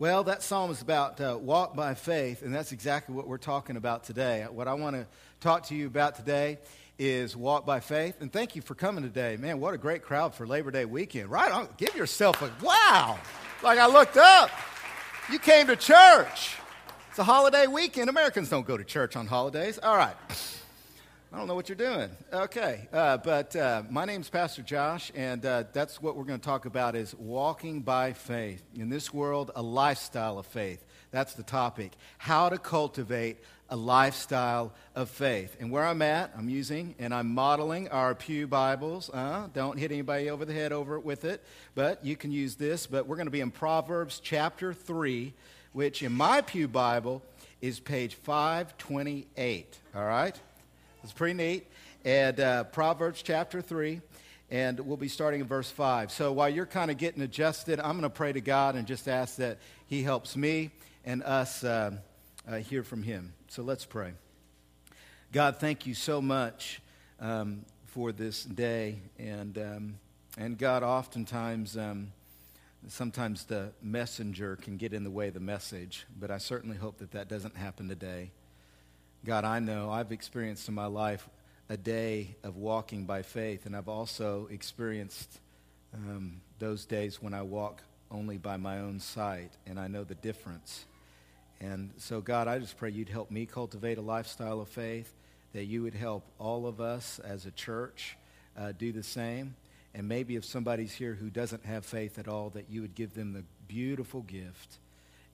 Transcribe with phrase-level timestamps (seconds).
[0.00, 3.76] Well, that psalm is about uh, walk by faith, and that's exactly what we're talking
[3.76, 4.44] about today.
[4.50, 5.06] What I want to
[5.38, 6.58] talk to you about today
[6.98, 8.20] is walk by faith.
[8.20, 9.36] And thank you for coming today.
[9.36, 11.30] Man, what a great crowd for Labor Day weekend.
[11.30, 11.68] Right on.
[11.76, 13.16] Give yourself a wow.
[13.62, 14.50] Like I looked up.
[15.30, 16.56] You came to church.
[17.10, 18.10] It's a holiday weekend.
[18.10, 19.78] Americans don't go to church on holidays.
[19.80, 20.16] All right.
[21.34, 22.10] I don't know what you're doing.
[22.32, 26.44] Okay, uh, but uh, my name's Pastor Josh, and uh, that's what we're going to
[26.44, 28.62] talk about is walking by faith.
[28.76, 30.84] In this world, a lifestyle of faith.
[31.10, 31.90] That's the topic.
[32.18, 35.56] How to cultivate a lifestyle of faith.
[35.58, 39.10] And where I'm at, I'm using and I'm modeling our Pew Bibles.
[39.10, 41.42] Uh, don't hit anybody over the head over it with it,
[41.74, 42.86] but you can use this.
[42.86, 45.34] But we're going to be in Proverbs chapter 3,
[45.72, 47.22] which in my Pew Bible
[47.60, 49.80] is page 528.
[49.96, 50.40] All right?
[51.04, 51.66] It's pretty neat.
[52.06, 54.00] And uh, Proverbs chapter 3,
[54.50, 56.10] and we'll be starting in verse 5.
[56.10, 59.06] So while you're kind of getting adjusted, I'm going to pray to God and just
[59.06, 60.70] ask that He helps me
[61.04, 61.90] and us uh,
[62.48, 63.34] uh, hear from Him.
[63.48, 64.12] So let's pray.
[65.30, 66.80] God, thank you so much
[67.20, 69.00] um, for this day.
[69.18, 69.98] And, um,
[70.38, 72.12] and God, oftentimes, um,
[72.88, 76.96] sometimes the messenger can get in the way of the message, but I certainly hope
[77.00, 78.30] that that doesn't happen today.
[79.24, 81.26] God, I know I've experienced in my life
[81.70, 85.40] a day of walking by faith, and I've also experienced
[85.94, 90.14] um, those days when I walk only by my own sight, and I know the
[90.14, 90.84] difference.
[91.58, 95.14] And so, God, I just pray you'd help me cultivate a lifestyle of faith,
[95.54, 98.18] that you would help all of us as a church
[98.58, 99.56] uh, do the same.
[99.94, 103.14] And maybe if somebody's here who doesn't have faith at all, that you would give
[103.14, 104.80] them the beautiful gift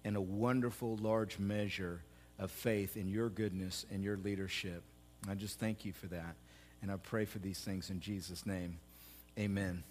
[0.05, 2.02] and a wonderful large measure
[2.41, 4.83] of faith in your goodness and your leadership.
[5.28, 6.34] I just thank you for that.
[6.83, 8.78] And I pray for these things in Jesus' name.
[9.38, 9.84] Amen.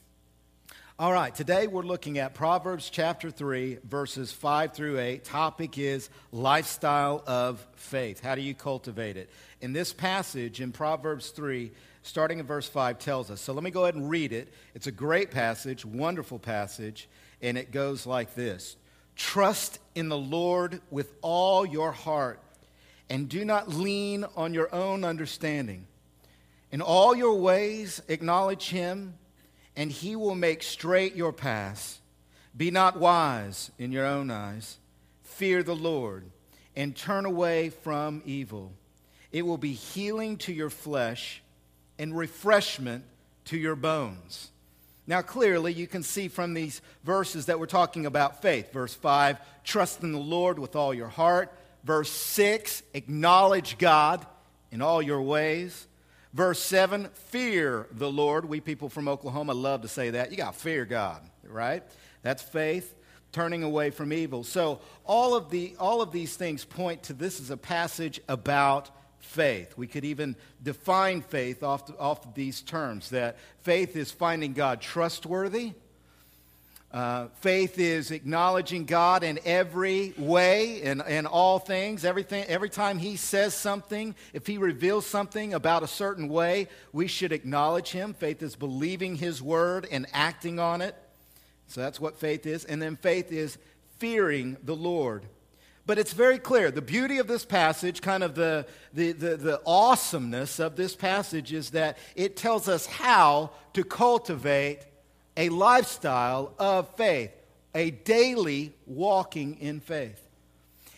[0.98, 5.24] All right, today we're looking at Proverbs chapter 3, verses 5 through 8.
[5.24, 8.22] Topic is lifestyle of faith.
[8.22, 9.30] How do you cultivate it?
[9.62, 11.72] In this passage in Proverbs 3,
[12.04, 13.40] starting in verse 5, tells us.
[13.40, 14.52] So let me go ahead and read it.
[14.76, 17.08] It's a great passage, wonderful passage,
[17.42, 18.76] and it goes like this
[19.20, 22.40] Trust in the Lord with all your heart,
[23.10, 25.86] and do not lean on your own understanding.
[26.72, 29.16] In all your ways, acknowledge him,
[29.76, 32.00] and he will make straight your paths.
[32.56, 34.78] Be not wise in your own eyes.
[35.24, 36.24] Fear the Lord,
[36.74, 38.72] and turn away from evil.
[39.34, 41.44] It will be healing to your flesh
[42.00, 43.04] and refreshment
[43.46, 44.52] to your bones.
[45.10, 48.72] Now, clearly, you can see from these verses that we're talking about faith.
[48.72, 51.52] Verse 5, trust in the Lord with all your heart.
[51.84, 54.24] Verse 6, acknowledge God
[54.72, 55.88] in all your ways.
[56.32, 58.46] Verse 7, fear the Lord.
[58.46, 60.30] We people from Oklahoma love to say that.
[60.30, 61.82] You got to fear God, right?
[62.22, 62.94] That's faith,
[63.32, 64.44] turning away from evil.
[64.44, 68.92] So, all of, the, all of these things point to this is a passage about
[69.20, 69.78] faith.
[69.78, 74.82] We could even define faith off, off of these terms that faith is finding God
[74.82, 75.74] trustworthy.
[76.92, 82.04] Uh, faith is acknowledging God in every way and in, in all things.
[82.04, 87.06] Everything, every time He says something, if He reveals something about a certain way, we
[87.06, 88.16] should acknowledge Him.
[88.16, 90.96] Faith is believing His word and acting on it.
[91.68, 92.66] So that's what faith is.
[92.66, 93.60] And then faith is
[94.00, 95.26] fearing the Lord.
[95.90, 96.70] But it's very clear.
[96.70, 101.52] The beauty of this passage, kind of the, the, the, the, awesomeness of this passage,
[101.52, 104.82] is that it tells us how to cultivate
[105.36, 107.32] a lifestyle of faith,
[107.74, 110.22] a daily walking in faith.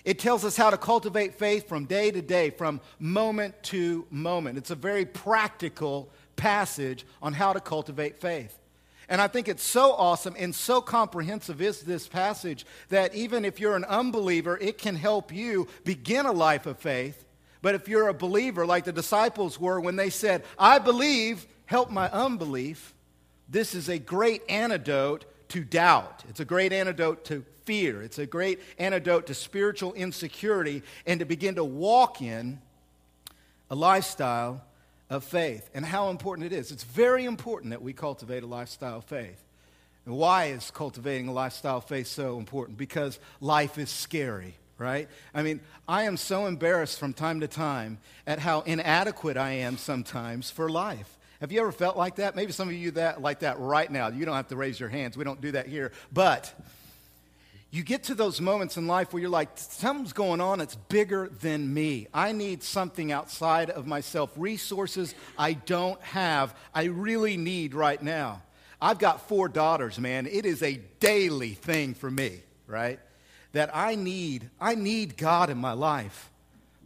[0.03, 4.57] It tells us how to cultivate faith from day to day, from moment to moment.
[4.57, 8.60] It's a very practical passage on how to cultivate faith.
[9.11, 13.59] And I think it's so awesome and so comprehensive is this passage that even if
[13.59, 17.25] you're an unbeliever, it can help you begin a life of faith.
[17.61, 21.91] But if you're a believer, like the disciples were when they said, I believe, help
[21.91, 22.94] my unbelief,
[23.50, 26.23] this is a great antidote to doubt.
[26.29, 28.01] It's a great antidote to fear.
[28.01, 32.62] It's a great antidote to spiritual insecurity and to begin to walk in
[33.69, 34.63] a lifestyle
[35.12, 36.72] of faith and how important it is.
[36.72, 39.44] It's very important that we cultivate a lifestyle of faith.
[40.06, 42.78] And why is cultivating a lifestyle of faith so important?
[42.78, 45.10] Because life is scary, right?
[45.36, 49.78] I mean, I am so embarrassed from time to time at how inadequate I am
[49.78, 51.18] sometimes for life.
[51.42, 52.36] Have you ever felt like that?
[52.36, 54.08] Maybe some of you that like that right now.
[54.08, 55.18] You don't have to raise your hands.
[55.18, 55.92] We don't do that here.
[56.13, 56.54] But
[57.71, 61.29] you get to those moments in life where you're like, something's going on it's bigger
[61.41, 62.07] than me.
[62.13, 68.41] I need something outside of myself, resources I don't have, I really need right now.
[68.81, 70.27] I've got four daughters, man.
[70.27, 73.00] It is a daily thing for me, right?
[73.53, 76.31] that I need, I need God in my life.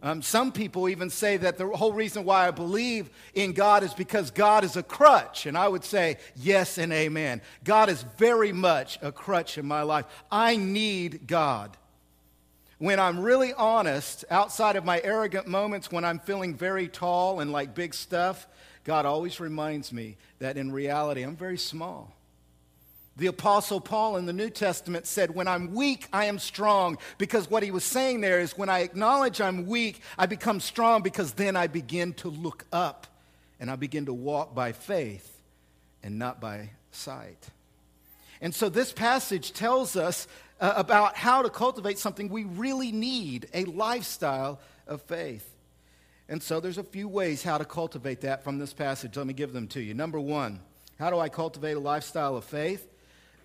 [0.05, 3.91] Um, some people even say that the whole reason why I believe in God is
[3.95, 5.47] because God is a crutch.
[5.47, 7.41] And I would say yes and amen.
[7.63, 10.05] God is very much a crutch in my life.
[10.31, 11.75] I need God.
[12.77, 17.51] When I'm really honest, outside of my arrogant moments when I'm feeling very tall and
[17.51, 18.45] like big stuff,
[18.83, 22.14] God always reminds me that in reality I'm very small.
[23.17, 26.97] The Apostle Paul in the New Testament said, When I'm weak, I am strong.
[27.17, 31.01] Because what he was saying there is, when I acknowledge I'm weak, I become strong
[31.01, 33.07] because then I begin to look up
[33.59, 35.41] and I begin to walk by faith
[36.03, 37.47] and not by sight.
[38.41, 40.27] And so this passage tells us
[40.59, 45.49] uh, about how to cultivate something we really need a lifestyle of faith.
[46.27, 49.15] And so there's a few ways how to cultivate that from this passage.
[49.15, 49.93] Let me give them to you.
[49.93, 50.59] Number one,
[50.99, 52.87] how do I cultivate a lifestyle of faith?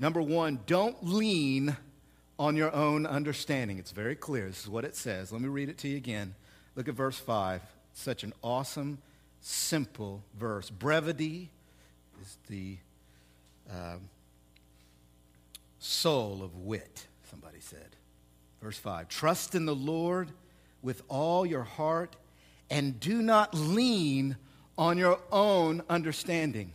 [0.01, 1.77] Number one, don't lean
[2.39, 3.79] on your own understanding.
[3.79, 4.47] It's very clear.
[4.49, 5.31] This is what it says.
[5.31, 6.35] Let me read it to you again.
[6.75, 7.61] Look at verse 5.
[7.93, 8.97] such an awesome,
[9.43, 10.71] simple verse.
[10.71, 11.51] Brevity
[12.23, 12.79] is the
[13.71, 13.97] uh,
[15.79, 17.97] soul of wit, somebody said.
[18.63, 20.31] Verse 5 Trust in the Lord
[20.81, 22.17] with all your heart
[22.71, 24.37] and do not lean
[24.79, 26.73] on your own understanding.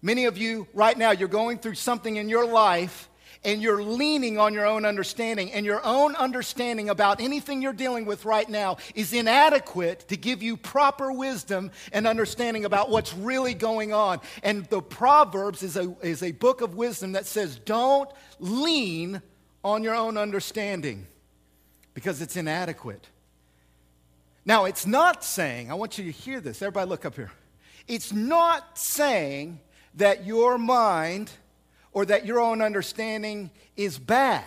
[0.00, 3.08] Many of you, right now, you're going through something in your life
[3.44, 8.04] and you're leaning on your own understanding, and your own understanding about anything you're dealing
[8.04, 13.54] with right now is inadequate to give you proper wisdom and understanding about what's really
[13.54, 14.20] going on.
[14.42, 18.10] And the Proverbs is a, is a book of wisdom that says, don't
[18.40, 19.22] lean
[19.62, 21.06] on your own understanding
[21.94, 23.06] because it's inadequate.
[24.44, 26.60] Now, it's not saying, I want you to hear this.
[26.60, 27.30] Everybody, look up here.
[27.86, 29.60] It's not saying
[29.94, 31.30] that your mind
[31.92, 34.44] or that your own understanding is bad.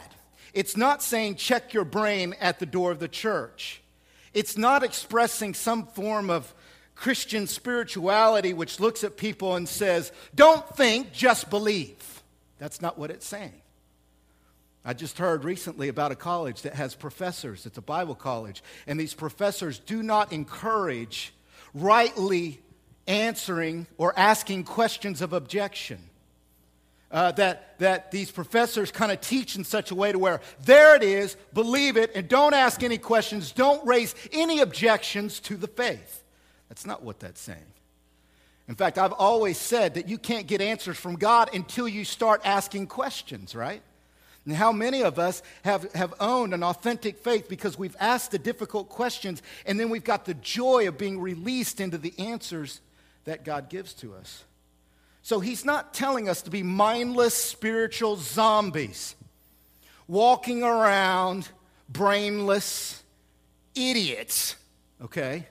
[0.54, 3.82] It's not saying check your brain at the door of the church.
[4.34, 6.54] It's not expressing some form of
[6.96, 12.24] Christian spirituality which looks at people and says, don't think, just believe.
[12.60, 13.62] That's not what it's saying.
[14.84, 17.66] I just heard recently about a college that has professors.
[17.66, 18.64] It's a Bible college.
[18.88, 21.34] And these professors do not encourage
[21.74, 22.60] rightly
[23.08, 26.00] answering or asking questions of objection.
[27.12, 30.96] Uh, that, that these professors kind of teach in such a way to where there
[30.96, 35.68] it is, believe it, and don't ask any questions, don't raise any objections to the
[35.68, 36.24] faith.
[36.70, 37.60] That's not what that's saying.
[38.70, 42.40] In fact, I've always said that you can't get answers from God until you start
[42.46, 43.82] asking questions, right?
[44.46, 48.40] And how many of us have, have owned an authentic faith because we've asked the
[48.40, 52.80] difficult questions and then we've got the joy of being released into the answers
[53.26, 54.44] that God gives to us.
[55.22, 59.16] So he's not telling us to be mindless spiritual zombies,
[60.08, 61.50] walking around
[61.88, 63.04] brainless
[63.76, 64.56] idiots,
[65.02, 65.46] okay?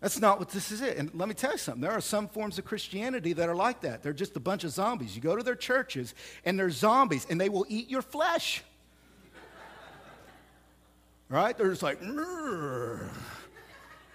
[0.00, 0.80] That's not what this is.
[0.80, 0.96] It.
[0.96, 1.80] And let me tell you something.
[1.80, 4.02] There are some forms of Christianity that are like that.
[4.02, 5.16] They're just a bunch of zombies.
[5.16, 6.14] You go to their churches
[6.44, 8.62] and they're zombies and they will eat your flesh.
[11.28, 11.56] right?
[11.58, 12.00] They're just like,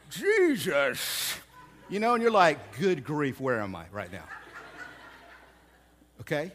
[0.09, 1.35] Jesus.
[1.89, 4.23] You know, and you're like, good grief, where am I right now?
[6.21, 6.51] Okay?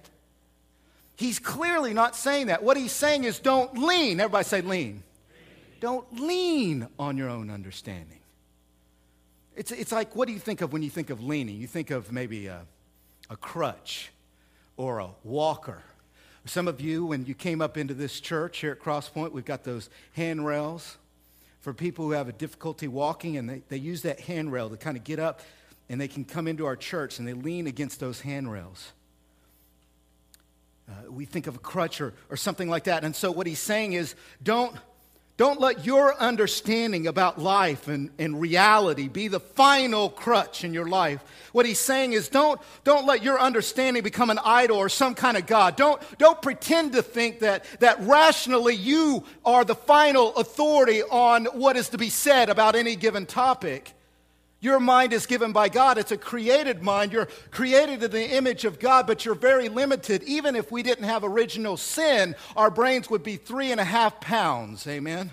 [1.17, 2.63] He's clearly not saying that.
[2.63, 4.21] What he's saying is don't lean.
[4.21, 4.71] Everybody say lean.
[4.71, 5.03] lean.
[5.81, 8.21] Don't lean on your own understanding.
[9.57, 11.57] It's, it's like, what do you think of when you think of leaning?
[11.57, 12.61] You think of maybe a,
[13.29, 14.11] a crutch
[14.77, 15.83] or a walker.
[16.45, 19.65] Some of you, when you came up into this church here at Crosspoint, we've got
[19.65, 20.97] those handrails
[21.61, 24.97] for people who have a difficulty walking, and they, they use that handrail to kind
[24.97, 25.41] of get up
[25.89, 28.93] and they can come into our church and they lean against those handrails.
[30.89, 33.05] Uh, we think of a crutch or, or something like that.
[33.05, 34.75] And so, what he's saying is don't
[35.39, 40.89] don't let your understanding about life and, and reality be the final crutch in your
[40.89, 41.23] life.
[41.53, 45.37] What he's saying is don't, don't let your understanding become an idol or some kind
[45.37, 45.77] of God.
[45.77, 51.77] Don't, don't pretend to think that, that rationally you are the final authority on what
[51.77, 53.95] is to be said about any given topic.
[54.61, 55.99] Your mind is given by God.
[55.99, 57.13] It's a created mind.
[57.13, 60.25] You're created in the image of God, but you're very limited.
[60.25, 64.21] Even if we didn't have original sin, our brains would be three and a half
[64.21, 64.87] pounds.
[64.89, 65.31] Amen?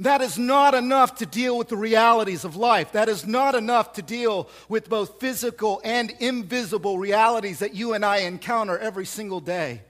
[0.00, 2.92] That is not enough to deal with the realities of life.
[2.92, 8.04] That is not enough to deal with both physical and invisible realities that you and
[8.04, 9.82] I encounter every single day.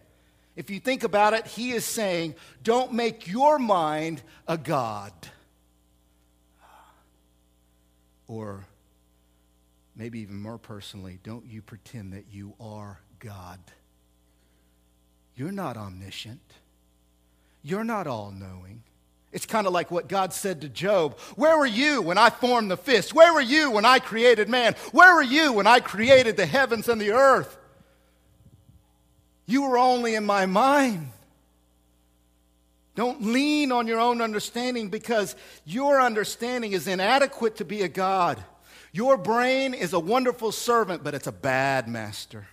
[0.57, 5.13] If you think about it, he is saying, don't make your mind a God.
[8.31, 8.65] Or
[9.97, 13.59] maybe even more personally, don't you pretend that you are God.
[15.35, 16.41] You're not omniscient.
[17.65, 18.85] You're not all knowing.
[19.33, 22.71] It's kind of like what God said to Job Where were you when I formed
[22.71, 23.13] the fist?
[23.13, 24.77] Where were you when I created man?
[24.93, 27.59] Where were you when I created the heavens and the earth?
[29.45, 31.11] You were only in my mind.
[32.95, 38.43] Don't lean on your own understanding because your understanding is inadequate to be a God.
[38.93, 42.49] Your brain is a wonderful servant, but it's a bad master.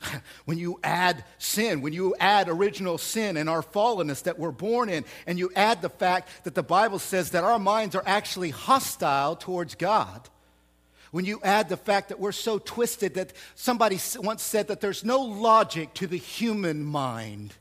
[0.00, 0.16] Hmm.
[0.44, 4.88] when you add sin, when you add original sin and our fallenness that we're born
[4.88, 8.50] in, and you add the fact that the Bible says that our minds are actually
[8.50, 10.28] hostile towards God,
[11.12, 15.04] when you add the fact that we're so twisted that somebody once said that there's
[15.04, 17.54] no logic to the human mind.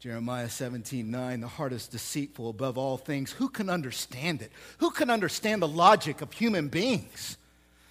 [0.00, 3.32] Jeremiah 17, 9, the heart is deceitful above all things.
[3.32, 4.50] Who can understand it?
[4.78, 7.36] Who can understand the logic of human beings?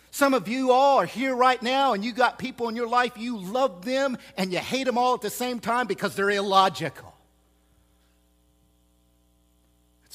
[0.09, 3.11] Some of you all are here right now and you got people in your life,
[3.17, 7.13] you love them and you hate them all at the same time because they're illogical.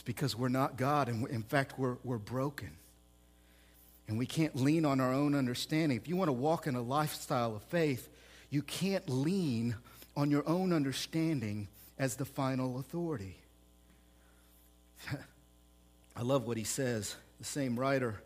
[0.03, 2.71] It's because we're not God and in fact, we're, we're broken.
[4.09, 5.97] And we can't lean on our own understanding.
[5.97, 8.09] If you want to walk in a lifestyle of faith,
[8.51, 9.77] you can't lean
[10.17, 11.69] on your own understanding
[12.01, 13.37] as the final authority.
[16.17, 17.15] I love what he says.
[17.39, 18.21] The same writer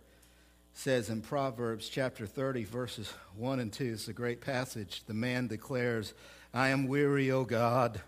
[0.73, 5.03] says in Proverbs chapter 30, verses 1 and 2, it's a great passage.
[5.07, 6.15] The man declares,
[6.55, 8.01] I am weary, O God.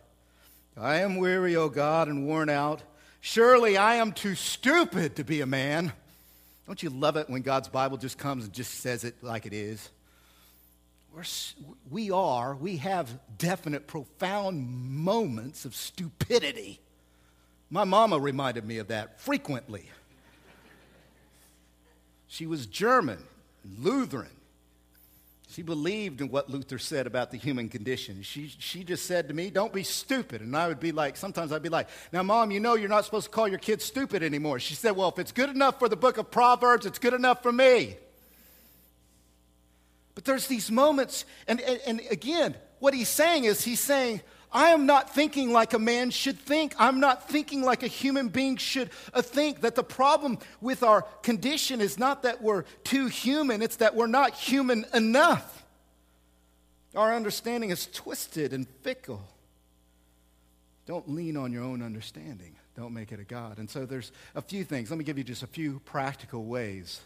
[0.74, 2.82] I am weary, O God, and worn out.
[3.20, 5.92] Surely I am too stupid to be a man.
[6.66, 9.52] Don't you love it when God's Bible just comes and just says it like it
[9.52, 9.88] is?
[11.14, 11.24] We're,
[11.90, 16.80] we are, we have definite, profound moments of stupidity.
[17.70, 19.88] My mama reminded me of that frequently.
[22.28, 23.18] She was German,
[23.78, 24.28] Lutheran.
[25.50, 28.22] She believed in what Luther said about the human condition.
[28.22, 30.42] She, she just said to me, Don't be stupid.
[30.42, 33.06] And I would be like, Sometimes I'd be like, Now, mom, you know you're not
[33.06, 34.60] supposed to call your kids stupid anymore.
[34.60, 37.42] She said, Well, if it's good enough for the book of Proverbs, it's good enough
[37.42, 37.96] for me.
[40.14, 44.70] But there's these moments, and, and, and again, what he's saying is, He's saying, I
[44.70, 46.74] am not thinking like a man should think.
[46.78, 49.60] I'm not thinking like a human being should uh, think.
[49.60, 54.06] That the problem with our condition is not that we're too human, it's that we're
[54.06, 55.64] not human enough.
[56.94, 59.22] Our understanding is twisted and fickle.
[60.86, 63.58] Don't lean on your own understanding, don't make it a God.
[63.58, 64.90] And so there's a few things.
[64.90, 67.02] Let me give you just a few practical ways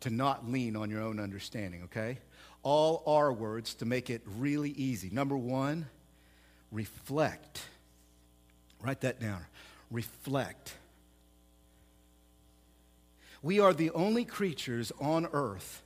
[0.00, 2.18] to not lean on your own understanding, okay?
[2.64, 5.10] All R words to make it really easy.
[5.10, 5.86] Number one,
[6.72, 7.62] reflect.
[8.82, 9.44] Write that down.
[9.90, 10.74] Reflect.
[13.42, 15.82] We are the only creatures on earth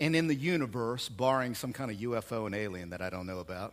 [0.00, 3.38] and in the universe, barring some kind of UFO and alien that I don't know
[3.38, 3.72] about.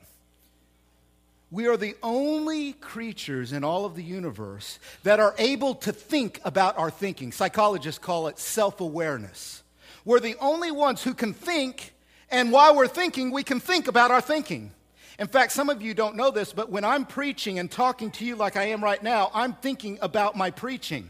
[1.51, 6.39] We are the only creatures in all of the universe that are able to think
[6.45, 7.31] about our thinking.
[7.31, 9.63] Psychologists call it self awareness.
[10.05, 11.93] We're the only ones who can think,
[12.29, 14.71] and while we're thinking, we can think about our thinking.
[15.19, 18.25] In fact, some of you don't know this, but when I'm preaching and talking to
[18.25, 21.09] you like I am right now, I'm thinking about my preaching.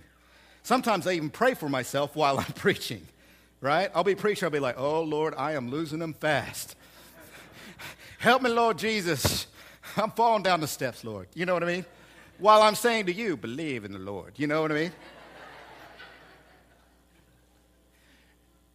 [0.63, 3.05] Sometimes I even pray for myself while I'm preaching,
[3.61, 3.91] right?
[3.93, 6.75] I'll be preaching, I'll be like, oh, Lord, I am losing them fast.
[8.17, 9.45] Help me, Lord Jesus.
[9.95, 11.27] I'm falling down the steps, Lord.
[11.35, 11.85] You know what I mean?
[12.39, 14.33] While I'm saying to you, believe in the Lord.
[14.37, 14.91] You know what I mean?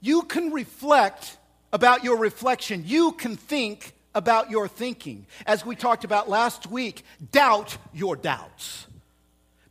[0.00, 1.38] you can reflect
[1.72, 2.84] about your reflection.
[2.86, 5.26] You can think about your thinking.
[5.46, 8.86] As we talked about last week, doubt your doubts.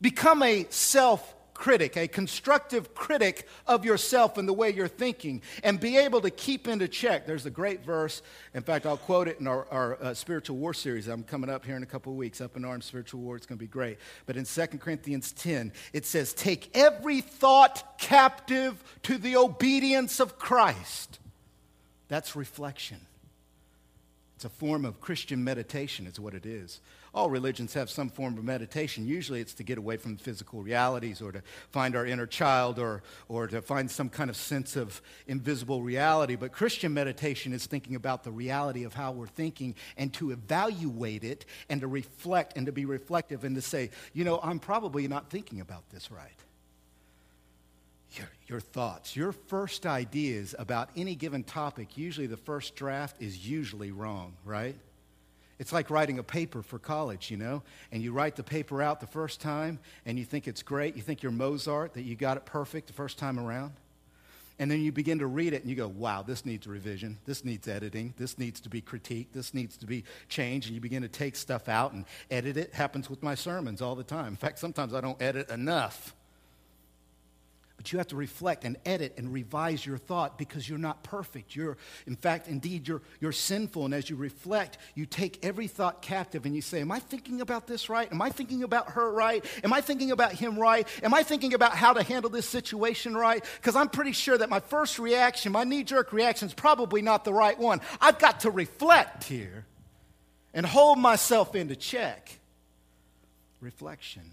[0.01, 5.79] Become a self critic, a constructive critic of yourself and the way you're thinking, and
[5.79, 7.25] be able to keep into check.
[7.25, 8.21] There's a great verse.
[8.53, 11.07] In fact, I'll quote it in our, our uh, spiritual war series.
[11.07, 13.37] I'm coming up here in a couple of weeks, up in arms spiritual war.
[13.37, 13.97] It's going to be great.
[14.25, 20.37] But in 2 Corinthians 10, it says, Take every thought captive to the obedience of
[20.37, 21.19] Christ.
[22.09, 22.99] That's reflection.
[24.43, 26.81] It's a form of Christian meditation, is what it is.
[27.13, 29.07] All religions have some form of meditation.
[29.07, 33.03] Usually it's to get away from physical realities or to find our inner child or,
[33.29, 36.35] or to find some kind of sense of invisible reality.
[36.35, 41.23] But Christian meditation is thinking about the reality of how we're thinking and to evaluate
[41.23, 45.07] it and to reflect and to be reflective and to say, you know, I'm probably
[45.07, 46.43] not thinking about this right
[48.53, 53.91] your, thoughts, your first ideas about any given topic, usually the first draft is usually
[53.91, 54.75] wrong, right?
[55.57, 58.99] It's like writing a paper for college, you know, and you write the paper out
[58.99, 60.95] the first time and you think it's great.
[60.95, 63.73] You think you're Mozart, that you got it perfect the first time around.
[64.59, 67.17] And then you begin to read it and you go, wow, this needs revision.
[67.25, 68.13] This needs editing.
[68.17, 69.31] This needs to be critiqued.
[69.33, 70.67] This needs to be changed.
[70.67, 72.71] And you begin to take stuff out and edit it.
[72.71, 74.27] Happens with my sermons all the time.
[74.27, 76.13] In fact, sometimes I don't edit enough.
[77.83, 81.53] But you have to reflect and edit and revise your thought because you're not perfect.
[81.53, 81.75] You're,
[82.07, 83.83] in fact, indeed, you're, you're sinful.
[83.83, 87.41] And as you reflect, you take every thought captive and you say, Am I thinking
[87.41, 88.09] about this right?
[88.09, 89.43] Am I thinking about her right?
[89.65, 90.87] Am I thinking about him right?
[91.03, 93.43] Am I thinking about how to handle this situation right?
[93.57, 97.25] Because I'm pretty sure that my first reaction, my knee jerk reaction, is probably not
[97.25, 97.81] the right one.
[97.99, 99.65] I've got to reflect here
[100.53, 102.39] and hold myself into check.
[103.59, 104.23] Reflection.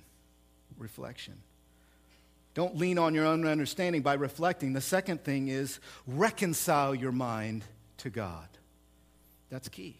[0.78, 1.34] Reflection.
[2.54, 4.72] Don't lean on your own understanding by reflecting.
[4.72, 7.64] The second thing is reconcile your mind
[7.98, 8.48] to God.
[9.50, 9.96] That's key.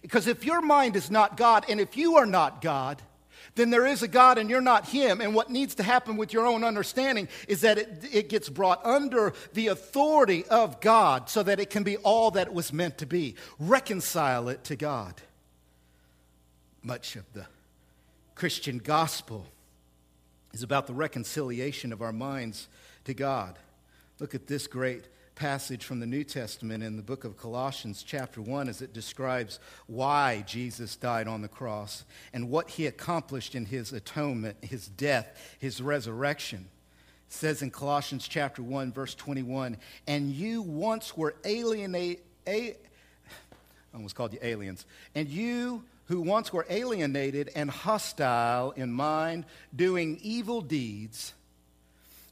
[0.00, 3.02] Because if your mind is not God, and if you are not God,
[3.54, 5.20] then there is a God and you're not Him.
[5.20, 8.84] And what needs to happen with your own understanding is that it, it gets brought
[8.86, 12.98] under the authority of God so that it can be all that it was meant
[12.98, 13.34] to be.
[13.58, 15.14] Reconcile it to God.
[16.82, 17.46] Much of the
[18.34, 19.46] Christian gospel
[20.52, 22.68] is about the reconciliation of our minds
[23.04, 23.58] to God.
[24.18, 28.40] Look at this great passage from the New Testament in the book of Colossians, chapter
[28.40, 33.66] 1, as it describes why Jesus died on the cross and what he accomplished in
[33.66, 36.68] his atonement, his death, his resurrection.
[37.28, 42.76] It says in Colossians chapter 1, verse 21, and you once were alienate, a,
[43.92, 49.44] I almost called you aliens, and you who once were alienated and hostile in mind,
[49.74, 51.34] doing evil deeds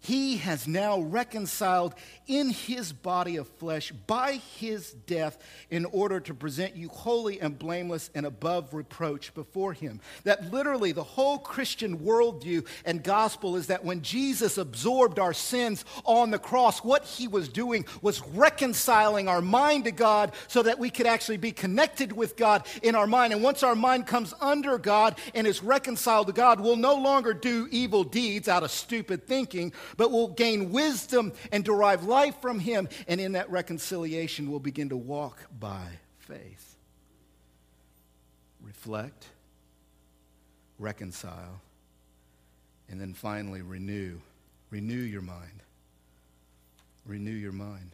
[0.00, 1.94] he has now reconciled
[2.26, 5.36] in his body of flesh by his death
[5.68, 10.00] in order to present you holy and blameless and above reproach before him.
[10.24, 15.84] That literally the whole Christian worldview and gospel is that when Jesus absorbed our sins
[16.04, 20.78] on the cross, what he was doing was reconciling our mind to God so that
[20.78, 23.34] we could actually be connected with God in our mind.
[23.34, 27.34] And once our mind comes under God and is reconciled to God, we'll no longer
[27.34, 32.58] do evil deeds out of stupid thinking but will gain wisdom and derive life from
[32.58, 32.88] Him.
[33.08, 35.86] And in that reconciliation, we'll begin to walk by
[36.18, 36.76] faith.
[38.62, 39.26] Reflect,
[40.78, 41.60] reconcile,
[42.88, 44.18] and then finally renew.
[44.70, 45.62] Renew your mind.
[47.06, 47.90] Renew your mind.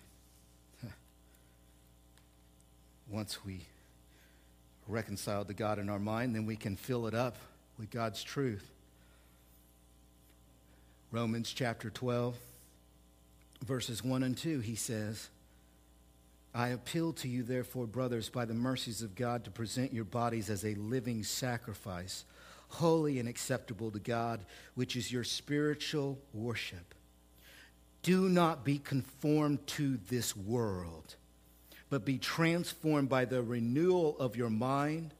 [3.09, 3.61] Once we
[4.89, 7.37] reconcile to God in our mind, then we can fill it up
[7.79, 8.69] with God's truth.
[11.13, 12.37] Romans chapter 12,
[13.65, 15.29] verses 1 and 2, he says,
[16.53, 20.51] I appeal to you, therefore, brothers, by the mercies of God, to present your bodies
[20.51, 22.25] as a living sacrifice,
[22.69, 24.41] holy and acceptable to God,
[24.75, 26.95] which is your spiritual worship.
[28.03, 31.15] Do not be conformed to this world,
[31.89, 35.15] but be transformed by the renewal of your mind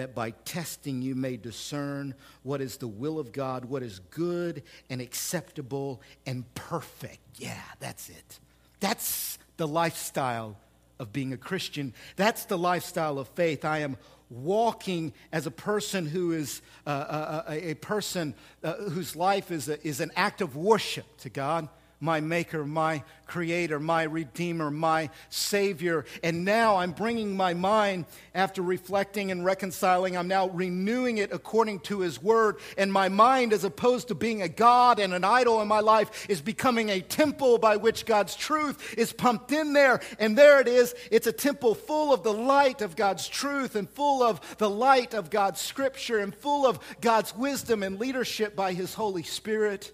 [0.00, 4.62] that by testing you may discern what is the will of God, what is good
[4.88, 7.18] and acceptable and perfect.
[7.36, 8.40] Yeah, that's it.
[8.80, 10.56] That's the lifestyle
[10.98, 11.92] of being a Christian.
[12.16, 13.62] That's the lifestyle of faith.
[13.62, 13.98] I am
[14.30, 18.32] walking as a person who is uh, uh, uh a, a, person
[18.64, 21.68] uh, whose life is, a, is an act of worship to God
[22.00, 26.04] my maker, my creator, my redeemer, my savior.
[26.22, 31.80] And now I'm bringing my mind, after reflecting and reconciling, I'm now renewing it according
[31.80, 32.56] to his word.
[32.76, 36.28] And my mind, as opposed to being a God and an idol in my life,
[36.28, 40.00] is becoming a temple by which God's truth is pumped in there.
[40.18, 40.94] And there it is.
[41.10, 45.14] It's a temple full of the light of God's truth and full of the light
[45.14, 49.92] of God's scripture and full of God's wisdom and leadership by his Holy Spirit.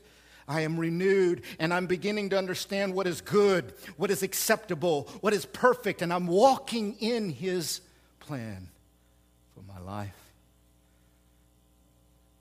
[0.48, 5.32] I am renewed and I'm beginning to understand what is good, what is acceptable, what
[5.32, 7.80] is perfect, and I'm walking in His
[8.20, 8.68] plan
[9.54, 10.14] for my life.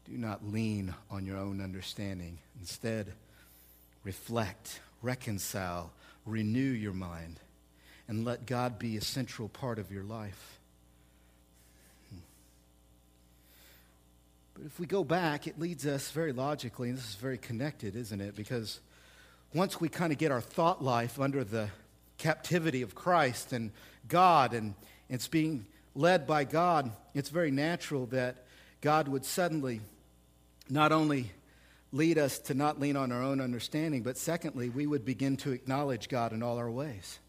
[0.06, 2.38] Do not lean on your own understanding.
[2.60, 3.12] Instead,
[4.04, 5.92] reflect, reconcile,
[6.26, 7.40] renew your mind,
[8.08, 10.55] and let God be a central part of your life.
[14.56, 17.94] But if we go back, it leads us very logically, and this is very connected,
[17.94, 18.38] isn't it?
[18.38, 18.80] Because
[19.54, 21.68] once we kind of get our thought life under the
[22.18, 23.72] captivity of Christ and
[24.08, 24.74] God, and
[25.10, 28.46] it's being led by God, it's very natural that
[28.80, 29.82] God would suddenly
[30.70, 31.32] not only
[31.92, 35.52] lead us to not lean on our own understanding, but secondly, we would begin to
[35.52, 37.20] acknowledge God in all our ways.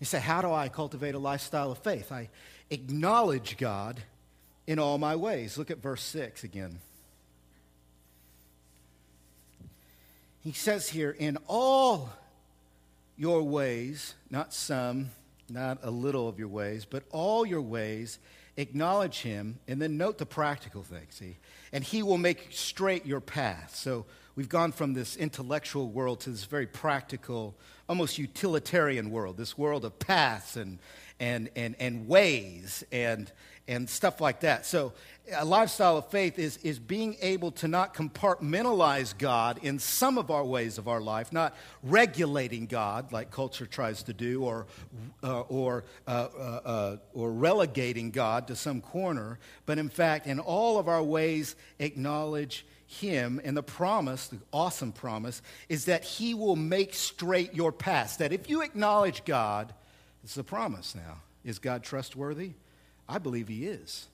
[0.00, 2.10] You say, How do I cultivate a lifestyle of faith?
[2.10, 2.28] I
[2.70, 4.02] acknowledge God
[4.66, 5.56] in all my ways.
[5.56, 6.78] Look at verse 6 again.
[10.40, 12.10] He says here, in all
[13.16, 15.10] your ways, not some,
[15.48, 18.18] not a little of your ways, but all your ways,
[18.56, 21.36] acknowledge him, and then note the practical things, see?
[21.72, 23.74] And he will make straight your path.
[23.74, 27.56] So we've gone from this intellectual world to this very practical,
[27.88, 30.78] almost utilitarian world, this world of paths and,
[31.18, 33.32] and, and, and ways and,
[33.68, 34.64] and stuff like that.
[34.64, 34.92] So
[35.34, 40.30] a lifestyle of faith is, is being able to not compartmentalize God in some of
[40.30, 44.66] our ways of our life, not regulating God like culture tries to do, or,
[45.24, 50.38] uh, or, uh, uh, uh, or relegating God to some corner, but in fact, in
[50.38, 53.40] all of our ways, acknowledge Him.
[53.42, 58.18] And the promise, the awesome promise, is that He will make straight your path.
[58.18, 59.74] That if you acknowledge God,
[60.22, 61.18] it's a promise now.
[61.44, 62.52] Is God trustworthy?
[63.08, 64.06] I believe He is.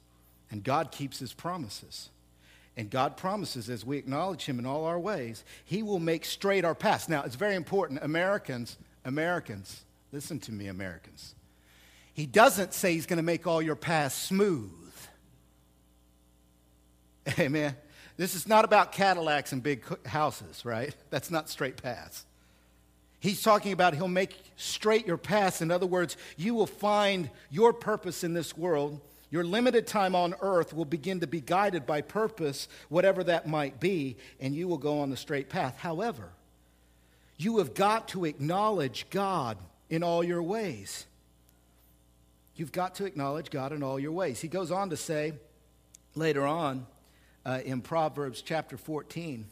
[0.53, 2.11] And God keeps his promises.
[2.77, 6.65] And God promises as we acknowledge him in all our ways, he will make straight
[6.65, 7.09] our paths.
[7.09, 8.01] Now, it's very important.
[8.03, 11.35] Americans, Americans, listen to me, Americans.
[12.13, 14.71] He doesn't say he's going to make all your paths smooth.
[17.39, 17.75] Amen.
[18.19, 20.95] This is not about Cadillacs and big houses, right?
[21.09, 22.27] That's not straight paths.
[23.23, 25.63] He's talking about he'll make straight your paths.
[25.63, 29.01] In other words, you will find your purpose in this world
[29.33, 33.81] your limited time on earth will begin to be guided by purpose, whatever that might
[33.81, 35.79] be, and you will go on the straight path.
[35.79, 36.29] However,
[37.39, 39.57] you have got to acknowledge God
[39.89, 41.07] in all your ways.
[42.57, 44.39] You've got to acknowledge God in all your ways.
[44.39, 45.33] He goes on to say
[46.15, 46.87] later on
[47.47, 49.47] uh, in Proverbs chapter 14,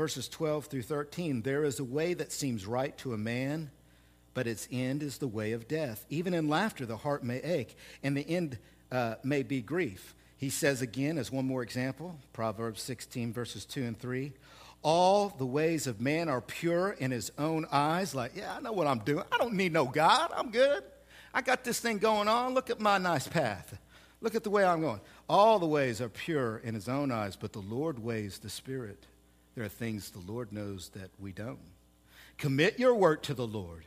[0.00, 3.70] verses 12 through 13 there is a way that seems right to a man
[4.34, 6.06] but its end is the way of death.
[6.08, 8.58] Even in laughter, the heart may ache, and the end
[8.92, 10.14] uh, may be grief.
[10.36, 14.32] He says again, as one more example, Proverbs 16, verses 2 and 3
[14.82, 18.14] All the ways of man are pure in his own eyes.
[18.14, 19.24] Like, yeah, I know what I'm doing.
[19.30, 20.30] I don't need no God.
[20.34, 20.84] I'm good.
[21.34, 22.54] I got this thing going on.
[22.54, 23.78] Look at my nice path.
[24.22, 25.00] Look at the way I'm going.
[25.28, 29.06] All the ways are pure in his own eyes, but the Lord weighs the Spirit.
[29.60, 31.58] There are things the Lord knows that we don't.
[32.38, 33.84] Commit your work to the Lord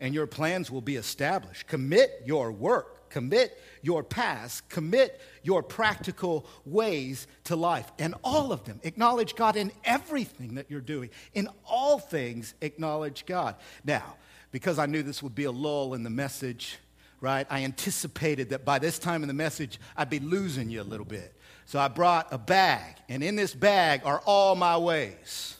[0.00, 1.66] and your plans will be established.
[1.66, 8.64] Commit your work, commit your past, commit your practical ways to life, and all of
[8.64, 8.80] them.
[8.84, 11.10] Acknowledge God in everything that you're doing.
[11.34, 13.56] In all things, acknowledge God.
[13.84, 14.16] Now,
[14.50, 16.78] because I knew this would be a lull in the message,
[17.20, 20.84] right, I anticipated that by this time in the message, I'd be losing you a
[20.84, 21.35] little bit.
[21.66, 25.56] So I brought a bag, and in this bag are all my ways.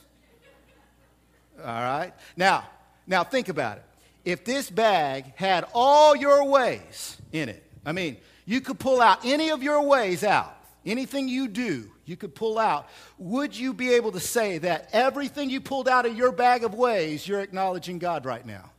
[1.59, 2.13] All right?
[2.35, 2.67] Now,
[3.05, 3.83] now think about it
[4.27, 9.23] if this bag had all your ways in it, I mean, you could pull out
[9.23, 10.53] any of your ways out,
[10.85, 15.49] anything you do, you could pull out, would you be able to say that everything
[15.49, 18.69] you pulled out of your bag of ways, you're acknowledging God right now?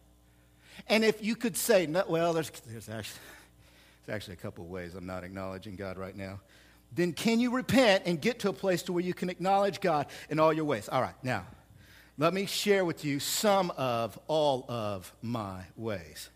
[0.87, 3.21] And if you could say, no, well, there's, there's, actually,
[4.05, 6.41] there's actually a couple of ways I'm not acknowledging God right now,
[6.93, 10.07] then can you repent and get to a place to where you can acknowledge God
[10.31, 10.89] in all your ways?
[10.89, 11.45] All right, now,
[12.17, 16.31] let me share with you some of all of my ways.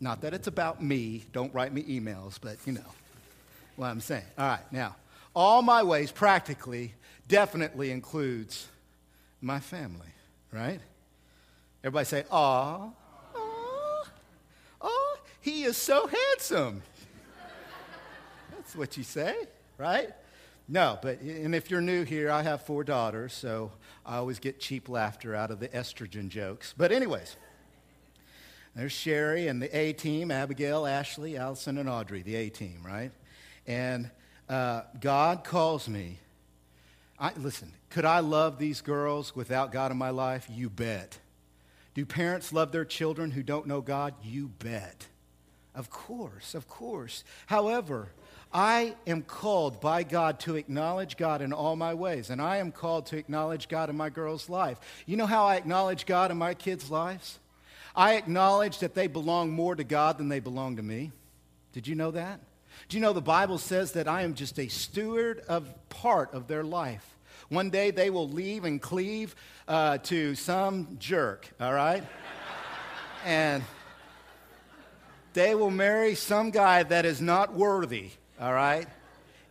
[0.00, 2.80] Not that it's about me, don't write me emails, but you know
[3.76, 4.24] what I'm saying.
[4.36, 4.96] All right, now,
[5.34, 6.94] all my ways practically
[7.28, 8.68] definitely includes
[9.40, 10.12] my family,
[10.52, 10.80] right?
[11.82, 12.90] Everybody say, aw,
[13.34, 14.04] aw,
[14.82, 16.82] aw, he is so handsome.
[18.68, 19.34] That's what you say,
[19.78, 20.10] right?
[20.68, 23.72] No, but and if you're new here, I have four daughters, so
[24.04, 26.74] I always get cheap laughter out of the estrogen jokes.
[26.76, 27.36] But anyways,
[28.76, 33.10] there's Sherry and the A team, Abigail, Ashley, Allison, and Audrey, the A team, right?
[33.66, 34.10] And
[34.50, 36.18] uh, God calls me.
[37.18, 40.46] I, listen, could I love these girls without God in my life?
[40.50, 41.18] You bet.
[41.94, 44.12] Do parents love their children who don't know God?
[44.22, 45.06] You bet.
[45.78, 47.22] Of course, of course.
[47.46, 48.08] However,
[48.52, 52.72] I am called by God to acknowledge God in all my ways, and I am
[52.72, 54.78] called to acknowledge God in my girl's life.
[55.04, 57.38] You know how I acknowledge God in my kids' lives?
[57.94, 61.12] I acknowledge that they belong more to God than they belong to me.
[61.72, 62.40] Did you know that?
[62.88, 66.46] Do you know the Bible says that I am just a steward of part of
[66.46, 67.16] their life?
[67.50, 69.34] One day they will leave and cleave
[69.66, 72.04] uh, to some jerk, all right?
[73.26, 73.62] and
[75.34, 78.86] they will marry some guy that is not worthy all right?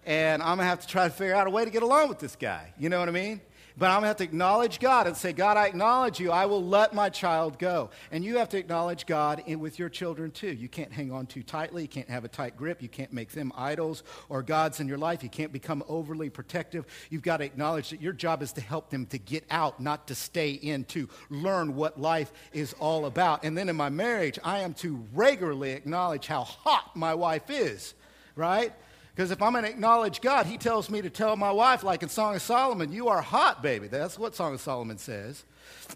[0.06, 2.10] And I'm going to have to try to figure out a way to get along
[2.10, 2.74] with this guy.
[2.80, 3.42] You know what I mean?
[3.80, 6.32] But I'm going to have to acknowledge God and say, God, I acknowledge you.
[6.32, 7.92] I will let my child go.
[8.12, 10.52] And you have to acknowledge God with your children too.
[10.52, 11.84] You can't hang on too tightly.
[11.84, 12.82] You can't have a tight grip.
[12.82, 15.22] You can't make them idols or gods in your life.
[15.22, 16.86] You can't become overly protective.
[17.12, 20.08] You've got to acknowledge that your job is to help them to get out, not
[20.08, 23.44] to stay in, to learn what life is all about.
[23.44, 27.94] And then in my marriage, I am to regularly acknowledge how hot my wife is,
[28.38, 28.72] right?
[29.16, 32.04] Because if I'm going to acknowledge God, He tells me to tell my wife, like
[32.04, 33.88] in Song of Solomon, you are hot, baby.
[33.88, 35.44] That's what Song of Solomon says.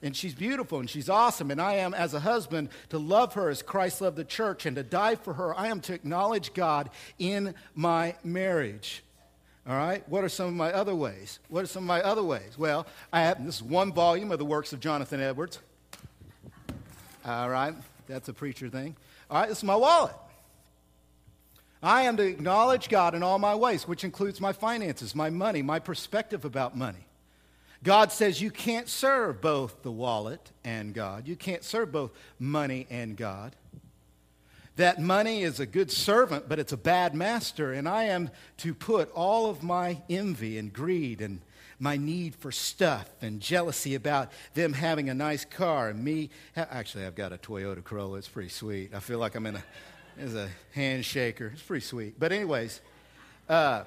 [0.02, 1.52] And she's beautiful and she's awesome.
[1.52, 4.76] And I am, as a husband, to love her as Christ loved the church and
[4.76, 5.58] to die for her.
[5.58, 9.04] I am to acknowledge God in my marriage.
[9.68, 10.08] All right?
[10.10, 11.40] What are some of my other ways?
[11.50, 12.58] What are some of my other ways?
[12.58, 15.60] Well, I have this is one volume of the works of Jonathan Edwards.
[17.24, 17.76] All right?
[18.08, 18.96] That's a preacher thing.
[19.30, 20.16] All right, this is my wallet.
[21.84, 25.62] I am to acknowledge God in all my ways, which includes my finances, my money,
[25.62, 27.08] my perspective about money.
[27.84, 31.28] God says you can't serve both the wallet and God.
[31.28, 33.56] You can't serve both money and God.
[34.76, 38.74] That money is a good servant, but it's a bad master, and I am to
[38.74, 41.42] put all of my envy and greed and
[41.80, 46.30] my need for stuff and jealousy about them having a nice car and me.
[46.56, 48.20] Actually, I've got a Toyota Corolla.
[48.20, 48.94] It's pretty sweet.
[48.94, 49.64] I feel like I'm in a
[50.18, 51.54] is a handshaker.
[51.54, 52.20] It's pretty sweet.
[52.20, 52.82] But, anyways,
[53.50, 53.84] uh,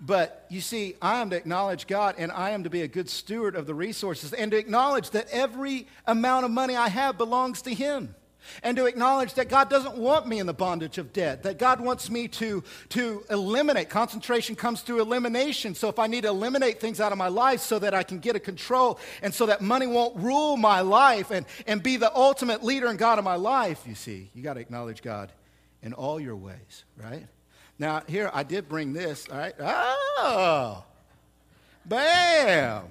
[0.00, 3.10] but you see, I am to acknowledge God and I am to be a good
[3.10, 7.62] steward of the resources and to acknowledge that every amount of money I have belongs
[7.62, 8.14] to Him.
[8.62, 11.78] And to acknowledge that God doesn't want me in the bondage of debt, that God
[11.78, 13.90] wants me to, to eliminate.
[13.90, 15.74] Concentration comes through elimination.
[15.74, 18.18] So if I need to eliminate things out of my life so that I can
[18.18, 22.12] get a control and so that money won't rule my life and, and be the
[22.16, 25.30] ultimate leader and God of my life, you see, you got to acknowledge God
[25.82, 27.26] in all your ways, right?
[27.78, 29.54] Now, here, I did bring this, all right?
[29.58, 30.84] Oh,
[31.86, 32.84] bam.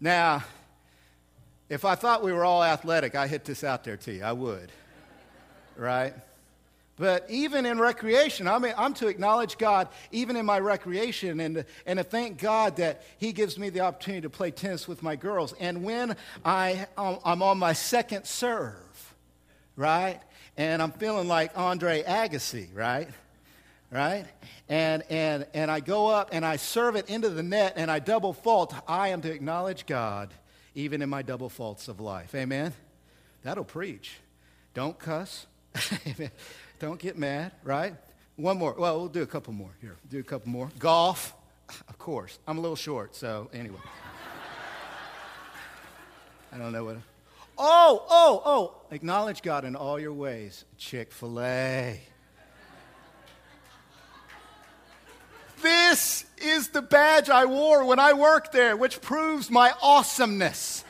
[0.00, 0.42] Now,
[1.68, 4.22] if I thought we were all athletic, I hit this out there to you.
[4.22, 4.70] I would,
[5.76, 6.14] right?
[6.96, 11.64] But even in recreation, I mean, I'm to acknowledge God even in my recreation and
[11.86, 15.16] and to thank God that He gives me the opportunity to play tennis with my
[15.16, 15.54] girls.
[15.58, 19.14] And when I, um, I'm on my second serve,
[19.74, 20.20] right?
[20.56, 23.08] And I'm feeling like Andre Agassi, right?
[23.90, 24.24] Right?
[24.68, 27.98] And, and, and I go up and I serve it into the net and I
[27.98, 28.74] double fault.
[28.88, 30.32] I am to acknowledge God
[30.74, 32.34] even in my double faults of life.
[32.34, 32.72] Amen?
[33.42, 34.18] That'll preach.
[34.74, 35.46] Don't cuss.
[36.78, 37.94] Don't get mad, right?
[38.36, 38.74] One more.
[38.76, 39.70] Well, we'll do a couple more.
[39.80, 40.70] Here, do a couple more.
[40.78, 41.34] Golf.
[41.88, 42.38] Of course.
[42.46, 43.78] I'm a little short, so anyway.
[46.52, 46.98] I don't know what.
[47.58, 48.74] Oh, oh, oh.
[48.90, 50.64] Acknowledge God in all your ways.
[50.78, 52.00] Chick fil A.
[55.62, 60.84] This is the badge I wore when I worked there, which proves my awesomeness.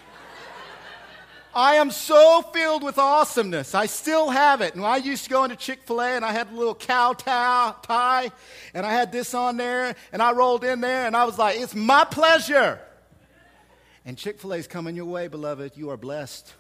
[1.55, 3.75] I am so filled with awesomeness.
[3.75, 4.75] I still have it.
[4.75, 7.13] And I used to go into Chick fil A and I had a little cow
[7.13, 8.33] tie
[8.73, 11.61] and I had this on there and I rolled in there and I was like,
[11.61, 12.81] it's my pleasure.
[14.05, 15.73] And Chick fil A is coming your way, beloved.
[15.77, 16.53] You are blessed.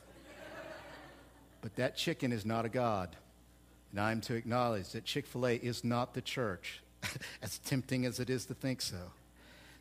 [1.60, 3.16] But that chicken is not a God.
[3.90, 6.82] And I'm to acknowledge that Chick fil A is not the church,
[7.42, 8.98] as tempting as it is to think so.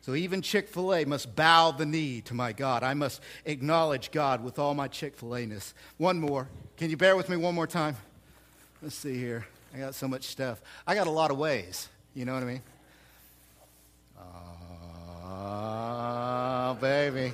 [0.02, 2.82] So even Chick fil A must bow the knee to my God.
[2.82, 5.74] I must acknowledge God with all my Chick fil A ness.
[5.98, 6.48] One more.
[6.76, 7.96] Can you bear with me one more time?
[8.80, 9.46] Let's see here.
[9.74, 10.60] I got so much stuff.
[10.86, 11.88] I got a lot of ways.
[12.14, 12.62] You know what I mean?
[15.24, 17.32] Oh, baby.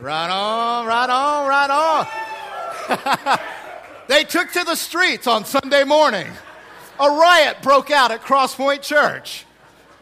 [0.00, 2.06] Right on, right on, right
[2.88, 3.38] on.
[4.08, 6.26] they took to the streets on Sunday morning.
[6.98, 9.44] A riot broke out at Crosspoint Church,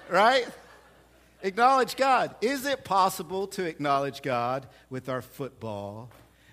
[0.08, 0.46] right?
[1.42, 2.36] Acknowledge God.
[2.40, 6.10] Is it possible to acknowledge God with our football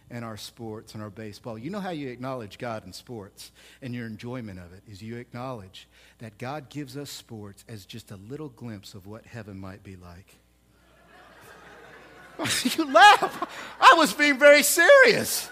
[0.10, 1.56] and our sports and our baseball?
[1.56, 5.18] You know how you acknowledge God in sports and your enjoyment of it is you
[5.18, 9.84] acknowledge that God gives us sports as just a little glimpse of what heaven might
[9.84, 10.40] be like.
[12.64, 13.76] you laugh.
[13.80, 15.50] I was being very serious.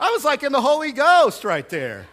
[0.00, 2.06] I was like in the Holy Ghost right there.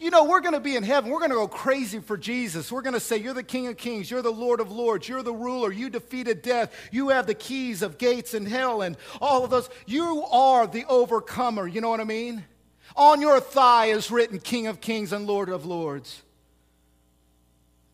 [0.00, 1.10] You know, we're going to be in heaven.
[1.10, 2.70] We're going to go crazy for Jesus.
[2.70, 4.08] We're going to say, You're the King of Kings.
[4.08, 5.08] You're the Lord of Lords.
[5.08, 5.72] You're the ruler.
[5.72, 6.72] You defeated death.
[6.92, 9.68] You have the keys of gates and hell and all of those.
[9.86, 11.66] You are the overcomer.
[11.66, 12.44] You know what I mean?
[12.94, 16.22] On your thigh is written King of Kings and Lord of Lords.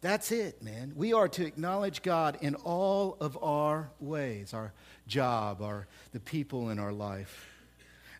[0.05, 0.93] That's it, man.
[0.95, 4.75] We are to acknowledge God in all of our ways our
[5.07, 7.49] job, our, the people in our life.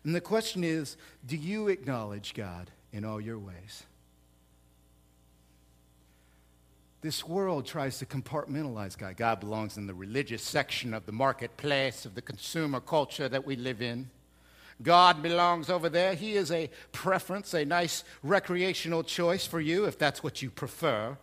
[0.03, 3.83] And the question is do you acknowledge God in all your ways?
[7.01, 9.15] this world tries to compartmentalize God.
[9.15, 13.55] God belongs in the religious section of the marketplace, of the consumer culture that we
[13.55, 14.09] live in.
[14.81, 16.15] God belongs over there.
[16.15, 21.15] He is a preference, a nice recreational choice for you if that's what you prefer.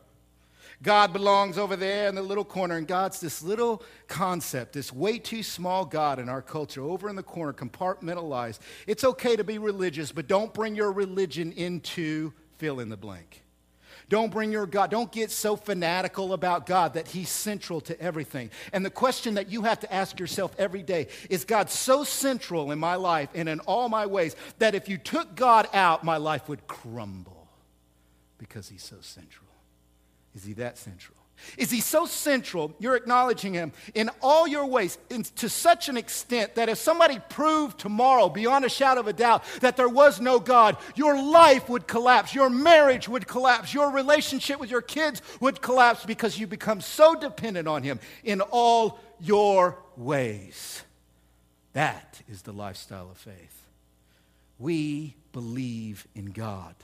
[0.81, 5.19] God belongs over there in the little corner, and God's this little concept, this way
[5.19, 8.59] too small God in our culture, over in the corner, compartmentalized.
[8.87, 13.43] It's okay to be religious, but don't bring your religion into fill in the blank.
[14.09, 18.51] Don't bring your God, don't get so fanatical about God that He's central to everything.
[18.73, 22.73] And the question that you have to ask yourself every day is God so central
[22.73, 26.19] in my life and in all my ways that if you took God out, my
[26.19, 27.49] life would crumble
[28.37, 29.52] because He's so central?
[30.35, 31.17] Is he that central?
[31.59, 35.97] Is he so central, you're acknowledging him in all your ways in, to such an
[35.97, 40.21] extent that if somebody proved tomorrow, beyond a shadow of a doubt, that there was
[40.21, 45.21] no God, your life would collapse, your marriage would collapse, your relationship with your kids
[45.41, 50.83] would collapse because you become so dependent on him in all your ways.
[51.73, 53.67] That is the lifestyle of faith.
[54.59, 56.75] We believe in God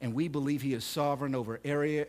[0.00, 2.06] and we believe He is sovereign over area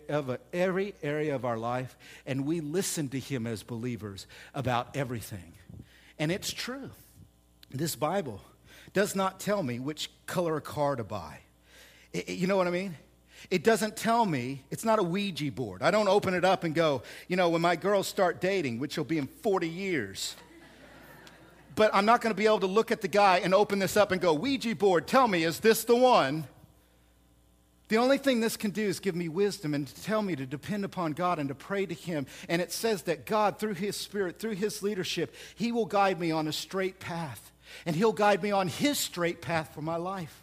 [0.54, 5.54] every area of our life, and we listen to Him as believers about everything.
[6.20, 6.92] And it's true.
[7.70, 8.42] This Bible
[8.94, 11.40] does not tell me which color car to buy.
[12.14, 12.96] It, you know what I mean?
[13.50, 15.82] It doesn't tell me, it's not a Ouija board.
[15.82, 18.98] I don't open it up and go, you know, when my girls start dating, which
[18.98, 20.36] will be in 40 years,
[21.76, 23.98] but I'm not going to be able to look at the guy and open this
[23.98, 26.46] up and go, Ouija board, tell me, is this the one?
[27.92, 30.46] The only thing this can do is give me wisdom and to tell me to
[30.46, 32.26] depend upon God and to pray to Him.
[32.48, 36.32] And it says that God, through His Spirit, through His leadership, He will guide me
[36.32, 37.52] on a straight path.
[37.86, 40.42] And He'll guide me on His straight path for my life.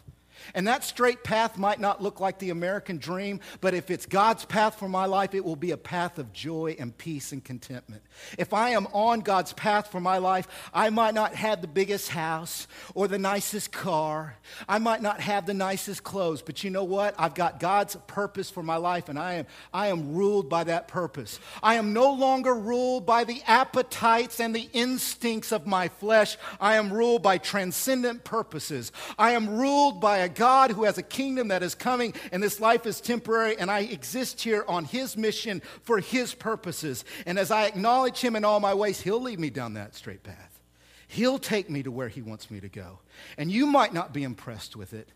[0.53, 4.45] And that straight path might not look like the American dream, but if it's God's
[4.45, 8.01] path for my life, it will be a path of joy and peace and contentment.
[8.37, 12.09] If I am on God's path for my life, I might not have the biggest
[12.09, 14.35] house or the nicest car.
[14.67, 17.15] I might not have the nicest clothes, but you know what?
[17.17, 20.87] I've got God's purpose for my life, and I am, I am ruled by that
[20.87, 21.39] purpose.
[21.61, 26.37] I am no longer ruled by the appetites and the instincts of my flesh.
[26.59, 28.91] I am ruled by transcendent purposes.
[29.17, 32.59] I am ruled by a God who has a kingdom that is coming, and this
[32.59, 37.05] life is temporary, and I exist here on His mission for His purposes.
[37.25, 40.23] And as I acknowledge Him in all my ways, He'll lead me down that straight
[40.23, 40.59] path.
[41.07, 42.99] He'll take me to where He wants me to go.
[43.37, 45.09] And you might not be impressed with it,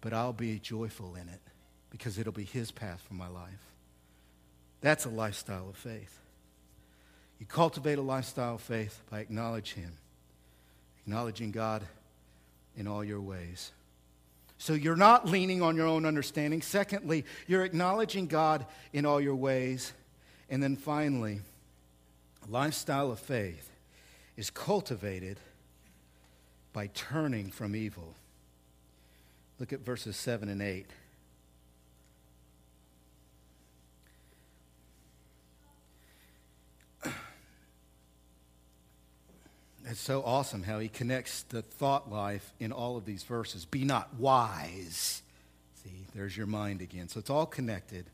[0.00, 1.40] but I'll be joyful in it
[1.90, 3.66] because it'll be His path for my life.
[4.80, 6.18] That's a lifestyle of faith.
[7.40, 9.92] You cultivate a lifestyle of faith by acknowledging Him,
[11.04, 11.82] acknowledging God
[12.76, 13.72] in all your ways.
[14.58, 16.62] So you're not leaning on your own understanding.
[16.62, 19.92] Secondly, you're acknowledging God in all your ways.
[20.50, 21.40] And then finally,
[22.48, 23.70] lifestyle of faith
[24.36, 25.38] is cultivated
[26.72, 28.14] by turning from evil.
[29.58, 30.86] Look at verses 7 and 8.
[39.90, 43.64] It's so awesome how he connects the thought life in all of these verses.
[43.64, 45.22] Be not wise.
[45.82, 47.08] See, there's your mind again.
[47.08, 48.04] So it's all connected.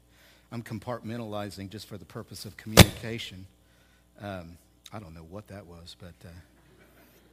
[0.52, 3.46] I'm compartmentalizing just for the purpose of communication.
[4.20, 4.56] Um,
[4.92, 6.28] I don't know what that was, but uh,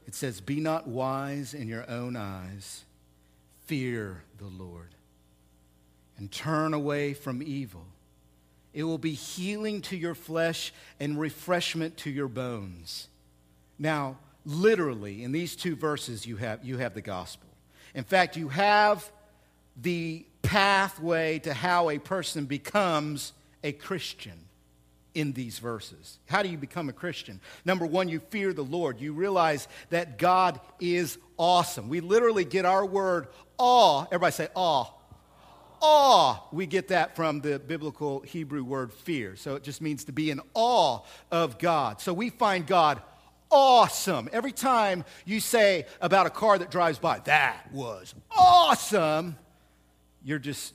[0.08, 2.82] it says, Be not wise in your own eyes,
[3.66, 4.88] fear the Lord,
[6.18, 7.86] and turn away from evil.
[8.74, 13.06] It will be healing to your flesh and refreshment to your bones.
[13.78, 17.48] Now, literally, in these two verses, you have, you have the gospel.
[17.94, 19.10] In fact, you have
[19.80, 24.38] the pathway to how a person becomes a Christian
[25.14, 26.18] in these verses.
[26.26, 27.40] How do you become a Christian?
[27.64, 29.00] Number one, you fear the Lord.
[29.00, 31.88] You realize that God is awesome.
[31.88, 33.28] We literally get our word
[33.58, 34.06] awe.
[34.06, 34.86] Everybody say awe.
[35.80, 36.42] Awe.
[36.52, 39.36] We get that from the biblical Hebrew word fear.
[39.36, 41.00] So it just means to be in awe
[41.30, 42.00] of God.
[42.00, 43.02] So we find God
[43.52, 44.28] awesome.
[44.32, 49.36] Every time you say about a car that drives by, that was awesome,
[50.24, 50.74] you're just,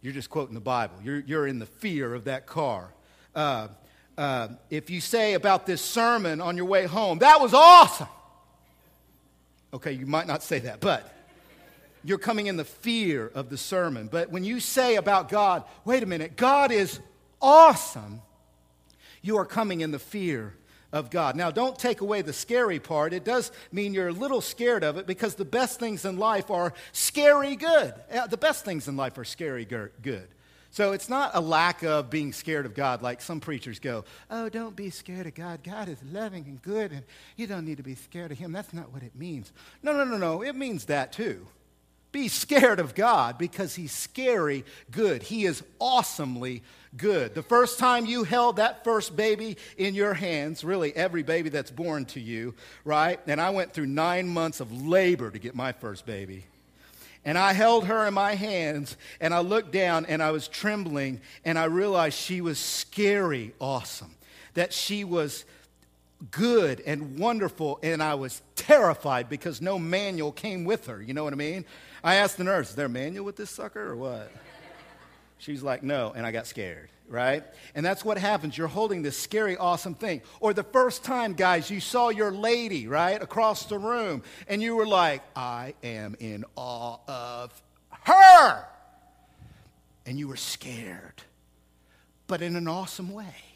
[0.00, 0.94] you're just quoting the Bible.
[1.02, 2.94] You're, you're in the fear of that car.
[3.34, 3.68] Uh,
[4.16, 8.08] uh, if you say about this sermon on your way home, that was awesome.
[9.74, 11.12] Okay, you might not say that, but
[12.04, 14.08] you're coming in the fear of the sermon.
[14.10, 17.00] But when you say about God, wait a minute, God is
[17.40, 18.20] awesome,
[19.22, 20.54] you are coming in the fear
[20.92, 21.36] of God.
[21.36, 23.12] Now, don't take away the scary part.
[23.12, 26.50] It does mean you're a little scared of it because the best things in life
[26.50, 27.94] are scary good.
[28.12, 30.28] Uh, the best things in life are scary good.
[30.70, 34.48] So it's not a lack of being scared of God, like some preachers go, oh,
[34.48, 35.62] don't be scared of God.
[35.62, 37.02] God is loving and good, and
[37.36, 38.52] you don't need to be scared of Him.
[38.52, 39.52] That's not what it means.
[39.82, 40.42] No, no, no, no.
[40.42, 41.46] It means that too.
[42.12, 45.22] Be scared of God because He's scary good.
[45.22, 46.62] He is awesomely
[46.96, 47.34] good.
[47.34, 51.70] The first time you held that first baby in your hands, really every baby that's
[51.70, 52.54] born to you,
[52.84, 53.18] right?
[53.26, 56.44] And I went through nine months of labor to get my first baby.
[57.24, 61.20] And I held her in my hands and I looked down and I was trembling
[61.44, 64.14] and I realized she was scary awesome.
[64.54, 65.44] That she was
[66.30, 71.00] good and wonderful and I was terrified because no manual came with her.
[71.00, 71.64] You know what I mean?
[72.04, 74.30] I asked the nurse, is there a manual with this sucker or what?
[75.38, 77.44] She's like, no, and I got scared right?
[77.74, 78.56] And that's what happens.
[78.56, 80.22] You're holding this scary, awesome thing.
[80.40, 84.74] Or the first time, guys, you saw your lady, right, across the room, and you
[84.74, 88.66] were like, I am in awe of her.
[90.06, 91.22] And you were scared,
[92.26, 93.51] but in an awesome way.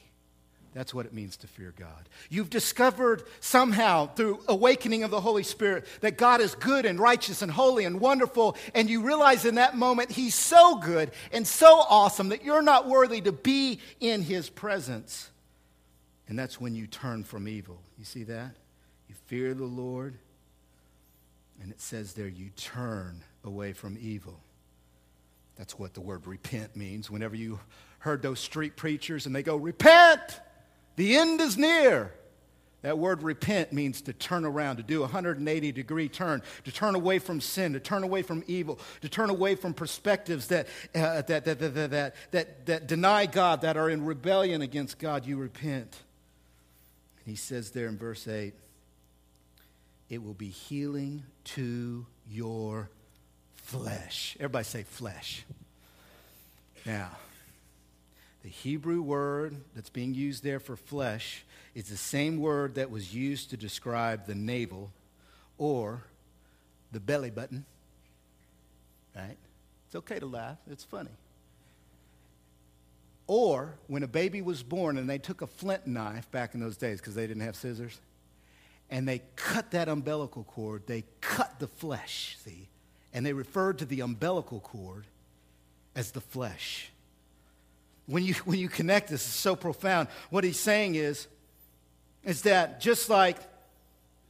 [0.77, 2.07] That's what it means to fear God.
[2.29, 7.41] You've discovered somehow through awakening of the Holy Spirit that God is good and righteous
[7.41, 11.67] and holy and wonderful, and you realize in that moment He's so good and so
[11.89, 15.31] awesome that you're not worthy to be in His presence.
[16.29, 17.81] And that's when you turn from evil.
[17.99, 18.51] You see that?
[19.09, 20.19] You fear the Lord,
[21.63, 24.39] and it says there you turn away from evil.
[25.57, 27.11] That's what the word repent means.
[27.11, 27.61] Whenever you
[28.01, 30.41] heard those street preachers and they go, repent!
[30.97, 32.13] The end is near.
[32.83, 36.95] That word repent means to turn around, to do a 180 degree turn, to turn
[36.95, 41.23] away from sin, to turn away from evil, to turn away from perspectives that, uh,
[41.23, 45.27] that, that, that, that, that, that deny God, that are in rebellion against God.
[45.27, 45.97] You repent.
[47.19, 48.55] And he says there in verse 8,
[50.09, 52.89] it will be healing to your
[53.57, 54.37] flesh.
[54.39, 55.45] Everybody say flesh.
[56.85, 57.11] Now,
[58.47, 61.45] the Hebrew word that's being used there for flesh
[61.75, 64.93] is the same word that was used to describe the navel
[65.59, 66.05] or
[66.93, 67.65] the belly button.
[69.17, 69.37] Right?
[69.87, 71.11] It's okay to laugh, it's funny.
[73.27, 76.77] Or when a baby was born and they took a flint knife back in those
[76.77, 78.01] days because they didn't have scissors,
[78.91, 82.69] and they cut that umbilical cord, they cut the flesh, see?
[83.13, 85.05] And they referred to the umbilical cord
[85.97, 86.93] as the flesh
[88.07, 90.09] when you, when you connect this, it's so profound.
[90.31, 91.27] What he's saying is,
[92.25, 93.37] is that just like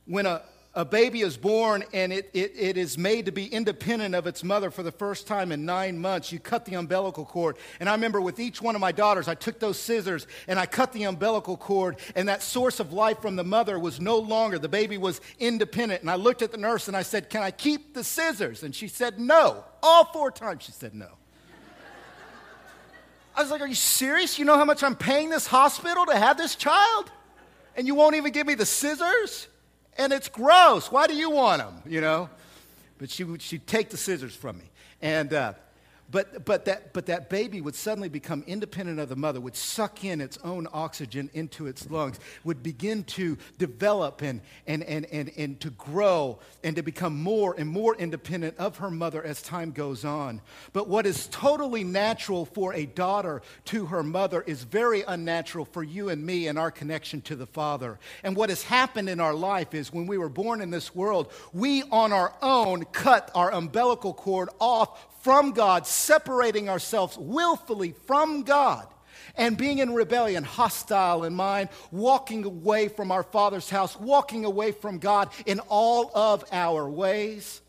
[0.07, 0.43] when a,
[0.74, 4.45] a baby is born and it, it, it is made to be independent of its
[4.45, 7.57] mother for the first time in nine months, you cut the umbilical cord.
[7.81, 10.66] And I remember with each one of my daughters, I took those scissors and I
[10.66, 14.59] cut the umbilical cord, and that source of life from the mother was no longer.
[14.59, 16.03] The baby was independent.
[16.03, 18.62] And I looked at the nurse and I said, Can I keep the scissors?
[18.62, 19.64] And she said, No.
[19.83, 21.09] All four times she said no.
[23.37, 24.39] I was like, Are you serious?
[24.39, 27.11] You know how much I'm paying this hospital to have this child?
[27.76, 29.49] And you won't even give me the scissors?
[29.99, 30.91] And it's gross.
[30.91, 31.82] Why do you want them?
[31.87, 32.30] You know?
[32.99, 34.64] But she would she'd take the scissors from me.
[35.03, 35.53] And uh,
[36.11, 40.04] but, but, that, but that baby would suddenly become independent of the mother, would suck
[40.04, 45.32] in its own oxygen into its lungs, would begin to develop and, and, and, and,
[45.36, 49.72] and to grow and to become more and more independent of her mother as time
[49.72, 50.40] goes on.
[50.72, 55.82] But what is totally natural for a daughter to her mother is very unnatural for
[55.82, 57.98] you and me and our connection to the Father.
[58.22, 61.32] And what has happened in our life is when we were born in this world,
[61.52, 68.42] we on our own cut our umbilical cord off from God, separating ourselves willfully from
[68.42, 68.86] God
[69.36, 74.72] and being in rebellion, hostile in mind, walking away from our Father's house, walking away
[74.72, 77.61] from God in all of our ways.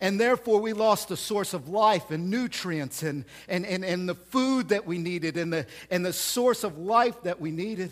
[0.00, 4.14] And therefore, we lost the source of life and nutrients and, and, and, and the
[4.14, 7.90] food that we needed and the, and the source of life that we needed.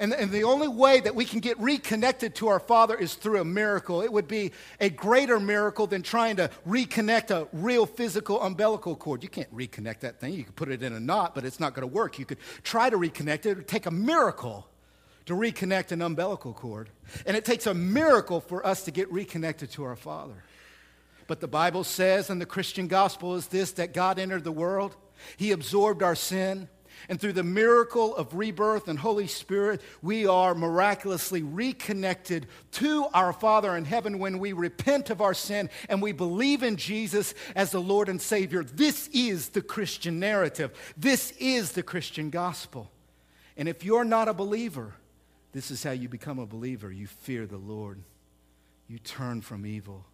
[0.00, 3.40] And, and the only way that we can get reconnected to our Father is through
[3.40, 4.00] a miracle.
[4.00, 9.24] It would be a greater miracle than trying to reconnect a real physical umbilical cord.
[9.24, 10.34] You can't reconnect that thing.
[10.34, 12.18] You can put it in a knot, but it's not going to work.
[12.18, 13.46] You could try to reconnect it.
[13.46, 14.68] It would take a miracle
[15.26, 16.90] to reconnect an umbilical cord.
[17.26, 20.44] And it takes a miracle for us to get reconnected to our Father.
[21.26, 24.96] But the Bible says, and the Christian gospel is this that God entered the world,
[25.36, 26.68] He absorbed our sin.
[27.08, 33.32] And through the miracle of rebirth and Holy Spirit, we are miraculously reconnected to our
[33.32, 37.70] Father in heaven when we repent of our sin and we believe in Jesus as
[37.70, 38.64] the Lord and Savior.
[38.64, 40.72] This is the Christian narrative.
[40.96, 42.90] This is the Christian gospel.
[43.56, 44.94] And if you're not a believer,
[45.52, 46.92] this is how you become a believer.
[46.92, 48.00] You fear the Lord,
[48.86, 50.04] you turn from evil,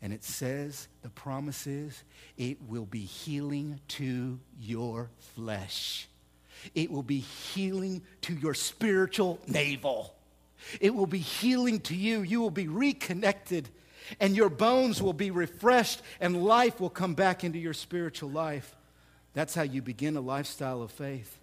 [0.00, 2.04] And it says, the promise is,
[2.36, 6.08] it will be healing to your flesh.
[6.74, 10.14] It will be healing to your spiritual navel.
[10.80, 12.22] It will be healing to you.
[12.22, 13.68] You will be reconnected,
[14.20, 18.76] and your bones will be refreshed, and life will come back into your spiritual life.
[19.34, 21.37] That's how you begin a lifestyle of faith.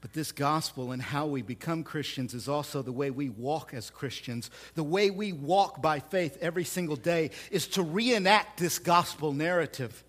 [0.00, 3.90] But this gospel and how we become Christians is also the way we walk as
[3.90, 4.50] Christians.
[4.74, 10.04] The way we walk by faith every single day is to reenact this gospel narrative.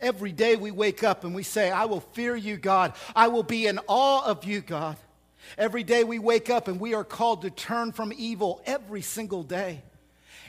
[0.00, 2.94] Every day we wake up and we say, I will fear you, God.
[3.14, 4.96] I will be in awe of you, God.
[5.58, 9.42] Every day we wake up and we are called to turn from evil every single
[9.42, 9.82] day.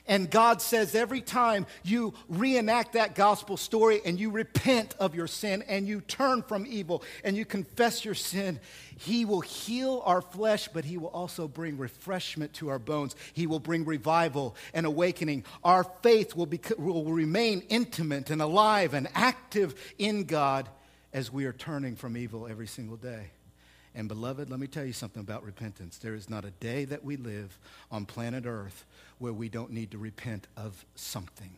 [0.08, 5.26] And God says every time you reenact that gospel story and you repent of your
[5.26, 8.60] sin and you turn from evil and you confess your sin,
[8.98, 13.16] He will heal our flesh, but He will also bring refreshment to our bones.
[13.34, 15.44] He will bring revival and awakening.
[15.64, 20.70] Our faith will, be, will remain intimate and alive and active in God
[21.14, 23.32] as we are turning from evil every single day.
[23.96, 25.98] And beloved, let me tell you something about repentance.
[25.98, 27.58] There is not a day that we live
[27.90, 28.84] on planet Earth
[29.20, 31.52] where we don't need to repent of something.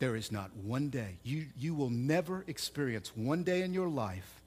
[0.00, 1.18] There is not one day.
[1.22, 4.41] You, you will never experience one day in your life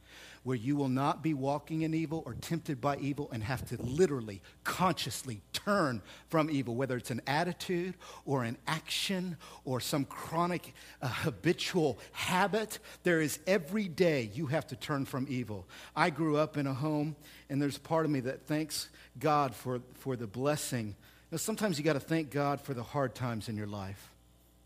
[0.45, 3.81] where you will not be walking in evil or tempted by evil and have to
[3.81, 9.35] literally, consciously turn from evil, whether it's an attitude or an action
[9.65, 12.77] or some chronic uh, habitual habit.
[13.01, 15.65] There is every day you have to turn from evil.
[15.95, 17.15] I grew up in a home,
[17.49, 18.89] and there's part of me that thanks
[19.19, 20.95] God for, for the blessing.
[21.31, 24.11] Know, sometimes you got to thank God for the hard times in your life.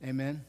[0.03, 0.43] Amen.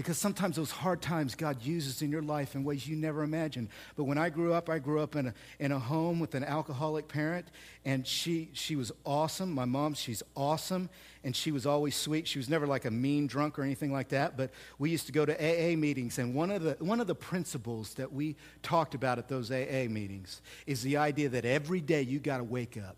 [0.00, 3.68] Because sometimes those hard times God uses in your life in ways you never imagined.
[3.96, 6.42] But when I grew up, I grew up in a, in a home with an
[6.42, 7.44] alcoholic parent,
[7.84, 9.52] and she, she was awesome.
[9.52, 10.88] My mom, she's awesome,
[11.22, 12.26] and she was always sweet.
[12.26, 15.12] She was never like a mean drunk or anything like that, but we used to
[15.12, 18.94] go to AA meetings, and one of the, one of the principles that we talked
[18.94, 22.78] about at those AA meetings is the idea that every day you got to wake
[22.78, 22.96] up,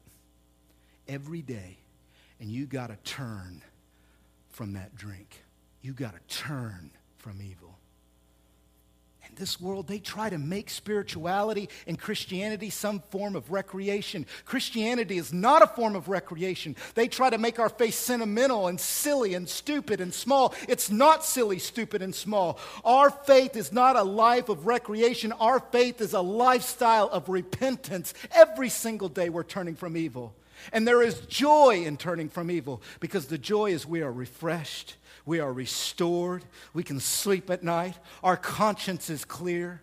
[1.08, 1.78] every day,
[2.38, 3.60] and you got to turn
[4.50, 5.41] from that drink
[5.82, 7.78] you got to turn from evil.
[9.28, 14.26] In this world, they try to make spirituality and Christianity some form of recreation.
[14.44, 16.76] Christianity is not a form of recreation.
[16.94, 20.54] They try to make our faith sentimental and silly and stupid and small.
[20.68, 22.58] It's not silly, stupid, and small.
[22.84, 25.32] Our faith is not a life of recreation.
[25.32, 28.12] Our faith is a lifestyle of repentance.
[28.32, 30.34] Every single day, we're turning from evil.
[30.72, 34.96] And there is joy in turning from evil because the joy is we are refreshed
[35.24, 36.44] we are restored.
[36.74, 37.96] We can sleep at night.
[38.22, 39.82] Our conscience is clear.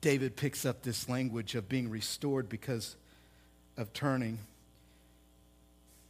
[0.00, 2.96] David picks up this language of being restored because
[3.76, 4.38] of turning.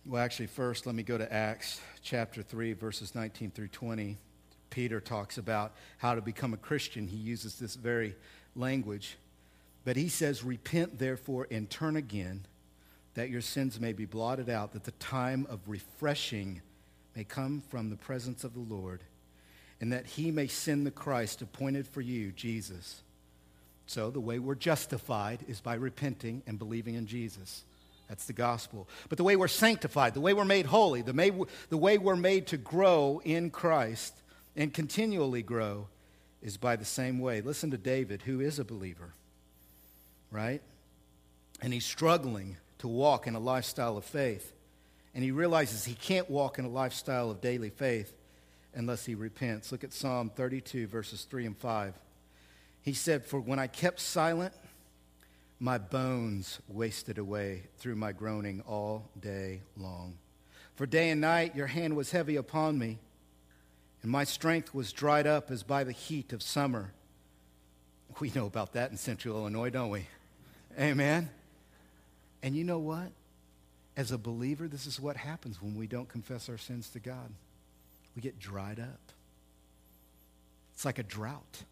[0.05, 4.17] Well, actually, first, let me go to Acts chapter 3, verses 19 through 20.
[4.71, 7.07] Peter talks about how to become a Christian.
[7.07, 8.15] He uses this very
[8.55, 9.17] language.
[9.85, 12.45] But he says, Repent, therefore, and turn again
[13.19, 16.63] that your sins may be blotted out, that the time of refreshing
[17.17, 19.03] may come from the presence of the Lord,
[19.81, 23.03] and that he may send the Christ appointed for you, Jesus.
[23.87, 27.65] So the way we're justified is by repenting and believing in Jesus.
[28.09, 28.89] That's the gospel.
[29.09, 31.33] But the way we're sanctified, the way we're made holy, the, may,
[31.71, 34.15] the way we're made to grow in Christ
[34.55, 35.89] and continually grow
[36.41, 37.41] is by the same way.
[37.41, 39.13] Listen to David, who is a believer,
[40.31, 40.63] right?
[41.61, 44.53] And he's struggling to walk in a lifestyle of faith.
[45.15, 48.13] And he realizes he can't walk in a lifestyle of daily faith
[48.75, 49.73] unless he repents.
[49.73, 51.95] Look at Psalm 32, verses 3 and 5.
[52.83, 54.55] He said, For when I kept silent,
[55.61, 60.17] my bones wasted away through my groaning all day long.
[60.77, 62.99] For day and night your hand was heavy upon me,
[64.03, 66.93] and my strength was dried up as by the heat of summer.
[68.21, 70.07] We know about that in central Illinois, don't we?
[70.79, 71.31] Amen.
[72.43, 73.11] And you know what?
[73.97, 77.31] As a believer, this is what happens when we don't confess our sins to God.
[78.15, 79.01] We get dried up.
[80.75, 81.65] It's like a drought.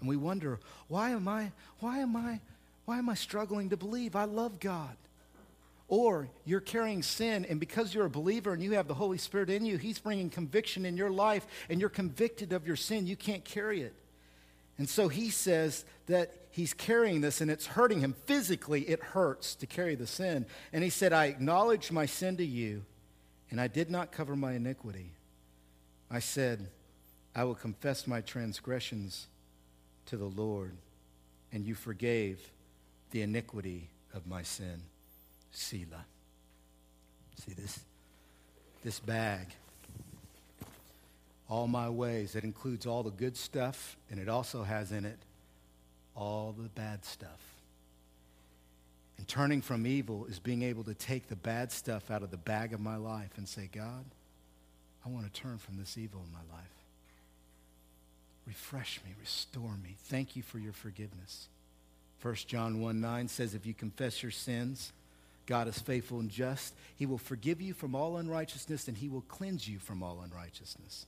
[0.00, 2.40] And we wonder, why am I, why am I,
[2.84, 4.14] why am I struggling to believe?
[4.14, 4.96] I love God.
[5.88, 9.48] Or you're carrying sin, and because you're a believer and you have the Holy Spirit
[9.48, 13.06] in you, He's bringing conviction in your life, and you're convicted of your sin.
[13.06, 13.94] You can't carry it.
[14.76, 18.14] And so He says that he's carrying this and it's hurting him.
[18.26, 20.46] Physically, it hurts to carry the sin.
[20.72, 22.84] And he said, I acknowledge my sin to you,
[23.50, 25.10] and I did not cover my iniquity.
[26.08, 26.68] I said,
[27.34, 29.26] I will confess my transgressions
[30.06, 30.76] to the Lord,
[31.52, 32.38] and you forgave
[33.10, 34.80] the iniquity of my sin.
[35.50, 36.04] Selah.
[37.44, 37.80] See this,
[38.84, 39.48] this bag,
[41.50, 45.18] all my ways, it includes all the good stuff, and it also has in it
[46.14, 47.40] all the bad stuff.
[49.18, 52.36] And turning from evil is being able to take the bad stuff out of the
[52.36, 54.04] bag of my life and say, God,
[55.06, 56.66] I want to turn from this evil in my life.
[58.46, 59.96] Refresh me, restore me.
[60.04, 61.48] Thank you for your forgiveness.
[62.22, 64.92] 1 John 1 9 says, If you confess your sins,
[65.46, 66.74] God is faithful and just.
[66.96, 71.06] He will forgive you from all unrighteousness and he will cleanse you from all unrighteousness.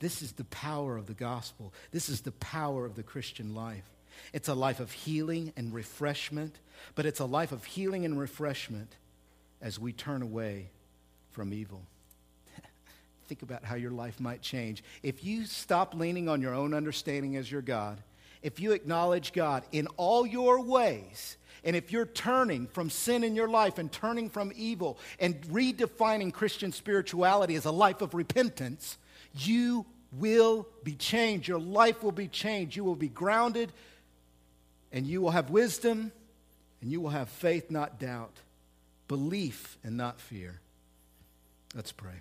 [0.00, 1.72] This is the power of the gospel.
[1.90, 3.84] This is the power of the Christian life.
[4.32, 6.58] It's a life of healing and refreshment,
[6.94, 8.96] but it's a life of healing and refreshment
[9.60, 10.70] as we turn away
[11.30, 11.82] from evil.
[13.28, 14.82] Think about how your life might change.
[15.02, 17.98] If you stop leaning on your own understanding as your God,
[18.42, 23.34] if you acknowledge God in all your ways, and if you're turning from sin in
[23.34, 28.98] your life and turning from evil and redefining Christian spirituality as a life of repentance,
[29.38, 31.48] you will be changed.
[31.48, 32.76] Your life will be changed.
[32.76, 33.72] You will be grounded
[34.94, 36.12] and you will have wisdom
[36.80, 38.36] and you will have faith, not doubt,
[39.08, 40.60] belief, and not fear.
[41.74, 42.12] Let's pray.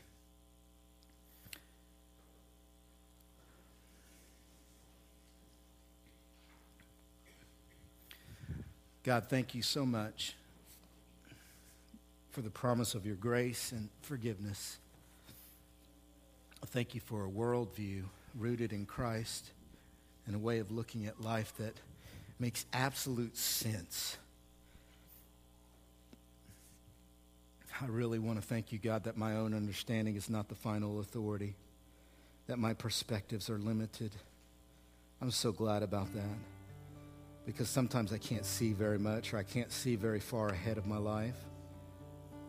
[9.04, 10.34] God, thank you so much
[12.32, 14.80] for the promise of your grace and forgiveness.
[16.64, 18.04] I thank you for a worldview
[18.36, 19.52] rooted in Christ
[20.26, 21.76] and a way of looking at life that
[22.40, 24.18] makes absolute sense.
[27.82, 31.00] I really want to thank you, God, that my own understanding is not the final
[31.00, 31.56] authority,
[32.48, 34.12] that my perspectives are limited.
[35.22, 36.38] I'm so glad about that
[37.46, 40.86] because sometimes I can't see very much or I can't see very far ahead of
[40.86, 41.36] my life.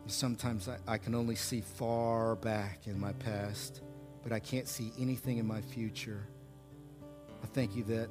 [0.07, 3.81] Sometimes I, I, can only see far back in my past,
[4.23, 6.27] but I can't see anything in my future.
[7.43, 8.09] I thank you that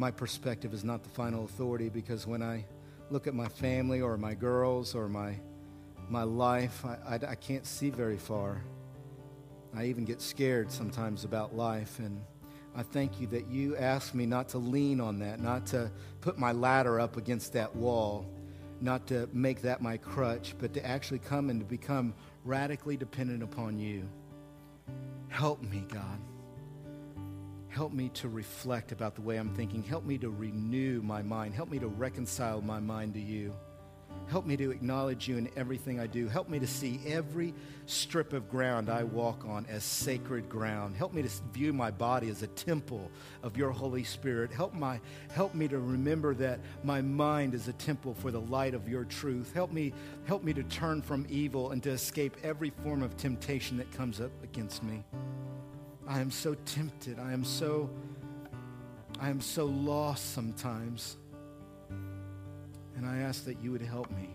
[0.00, 2.64] my perspective is not the final authority because when I
[3.10, 5.34] look at my family or my girls or my,
[6.08, 8.62] my life, I, I, I can't see very far.
[9.76, 12.18] I even get scared sometimes about life and
[12.74, 15.90] I thank you that you asked me not to lean on that, not to
[16.22, 18.24] put my ladder up against that wall,
[18.80, 22.14] not to make that my crutch, but to actually come and to become
[22.46, 24.08] radically dependent upon you.
[25.28, 26.18] Help me, God.
[27.70, 29.82] Help me to reflect about the way I'm thinking.
[29.82, 31.54] Help me to renew my mind.
[31.54, 33.54] Help me to reconcile my mind to you.
[34.28, 36.28] Help me to acknowledge you in everything I do.
[36.28, 37.54] Help me to see every
[37.86, 40.96] strip of ground I walk on as sacred ground.
[40.96, 43.10] Help me to view my body as a temple
[43.42, 44.52] of your Holy Spirit.
[44.52, 45.00] Help, my,
[45.32, 49.04] help me to remember that my mind is a temple for the light of your
[49.04, 49.52] truth.
[49.52, 49.92] Help me,
[50.26, 54.20] help me to turn from evil and to escape every form of temptation that comes
[54.20, 55.04] up against me.
[56.10, 57.20] I am so tempted.
[57.20, 57.88] I am so
[59.20, 61.16] I am so lost sometimes.
[62.96, 64.28] And I ask that you would help me.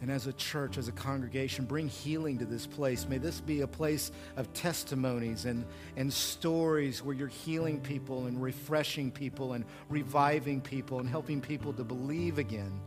[0.00, 3.06] And as a church, as a congregation, bring healing to this place.
[3.08, 5.64] May this be a place of testimonies and,
[5.96, 11.72] and stories where you're healing people and refreshing people and reviving people and helping people
[11.74, 12.80] to believe again,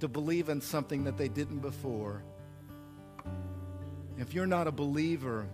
[0.00, 2.22] to believe in something that they didn't before.
[4.18, 5.48] If you're not a believer,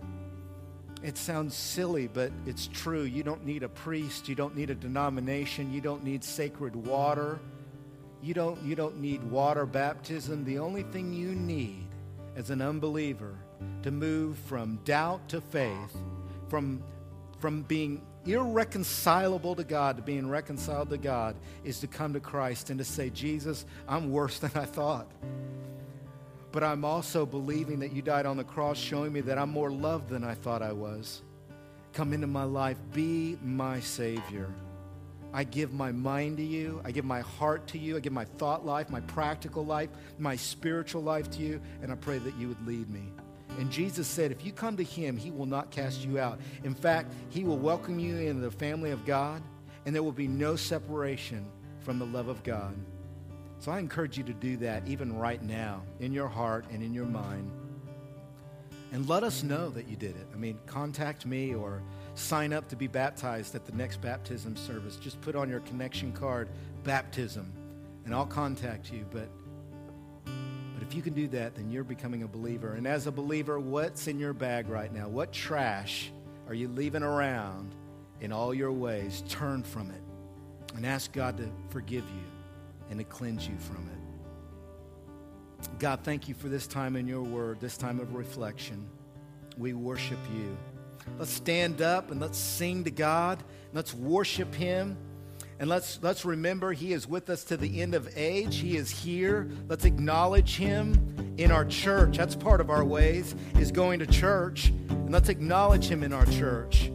[1.03, 3.03] it sounds silly, but it's true.
[3.03, 4.27] You don't need a priest.
[4.27, 5.71] You don't need a denomination.
[5.71, 7.39] You don't need sacred water.
[8.21, 10.43] You don't, you don't need water baptism.
[10.43, 11.85] The only thing you need
[12.35, 13.35] as an unbeliever
[13.83, 15.95] to move from doubt to faith,
[16.49, 16.83] from,
[17.39, 22.69] from being irreconcilable to God to being reconciled to God, is to come to Christ
[22.69, 25.07] and to say, Jesus, I'm worse than I thought.
[26.51, 29.71] But I'm also believing that you died on the cross, showing me that I'm more
[29.71, 31.21] loved than I thought I was.
[31.93, 34.49] Come into my life, be my Savior.
[35.33, 36.81] I give my mind to you.
[36.85, 37.97] I give my heart to you.
[37.97, 41.61] I give my thought life, my practical life, my spiritual life to you.
[41.81, 43.03] And I pray that you would lead me.
[43.59, 46.39] And Jesus said, if you come to him, he will not cast you out.
[46.63, 49.41] In fact, he will welcome you into the family of God,
[49.85, 51.45] and there will be no separation
[51.81, 52.75] from the love of God.
[53.59, 56.93] So I encourage you to do that even right now in your heart and in
[56.93, 57.51] your mind.
[58.91, 60.27] And let us know that you did it.
[60.33, 61.81] I mean, contact me or
[62.15, 64.95] sign up to be baptized at the next baptism service.
[64.95, 66.49] Just put on your connection card
[66.83, 67.51] baptism,
[68.05, 69.05] and I'll contact you.
[69.11, 69.27] But,
[70.23, 72.75] but if you can do that, then you're becoming a believer.
[72.75, 75.09] And as a believer, what's in your bag right now?
[75.09, 76.11] What trash
[76.47, 77.75] are you leaving around
[78.21, 79.21] in all your ways?
[79.27, 80.01] Turn from it
[80.75, 82.26] and ask God to forgive you
[82.89, 85.79] and to cleanse you from it.
[85.79, 88.87] God, thank you for this time in your word, this time of reflection.
[89.57, 90.57] We worship you.
[91.17, 93.43] Let's stand up and let's sing to God.
[93.73, 94.97] Let's worship him.
[95.59, 98.57] And let's, let's remember he is with us to the end of age.
[98.57, 99.49] He is here.
[99.67, 102.17] Let's acknowledge him in our church.
[102.17, 104.67] That's part of our ways, is going to church.
[104.89, 106.91] And let's acknowledge him in our church.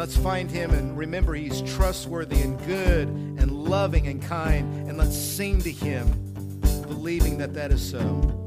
[0.00, 4.88] Let's find him and remember he's trustworthy and good and loving and kind.
[4.88, 6.06] And let's sing to him,
[6.88, 8.39] believing that that is so.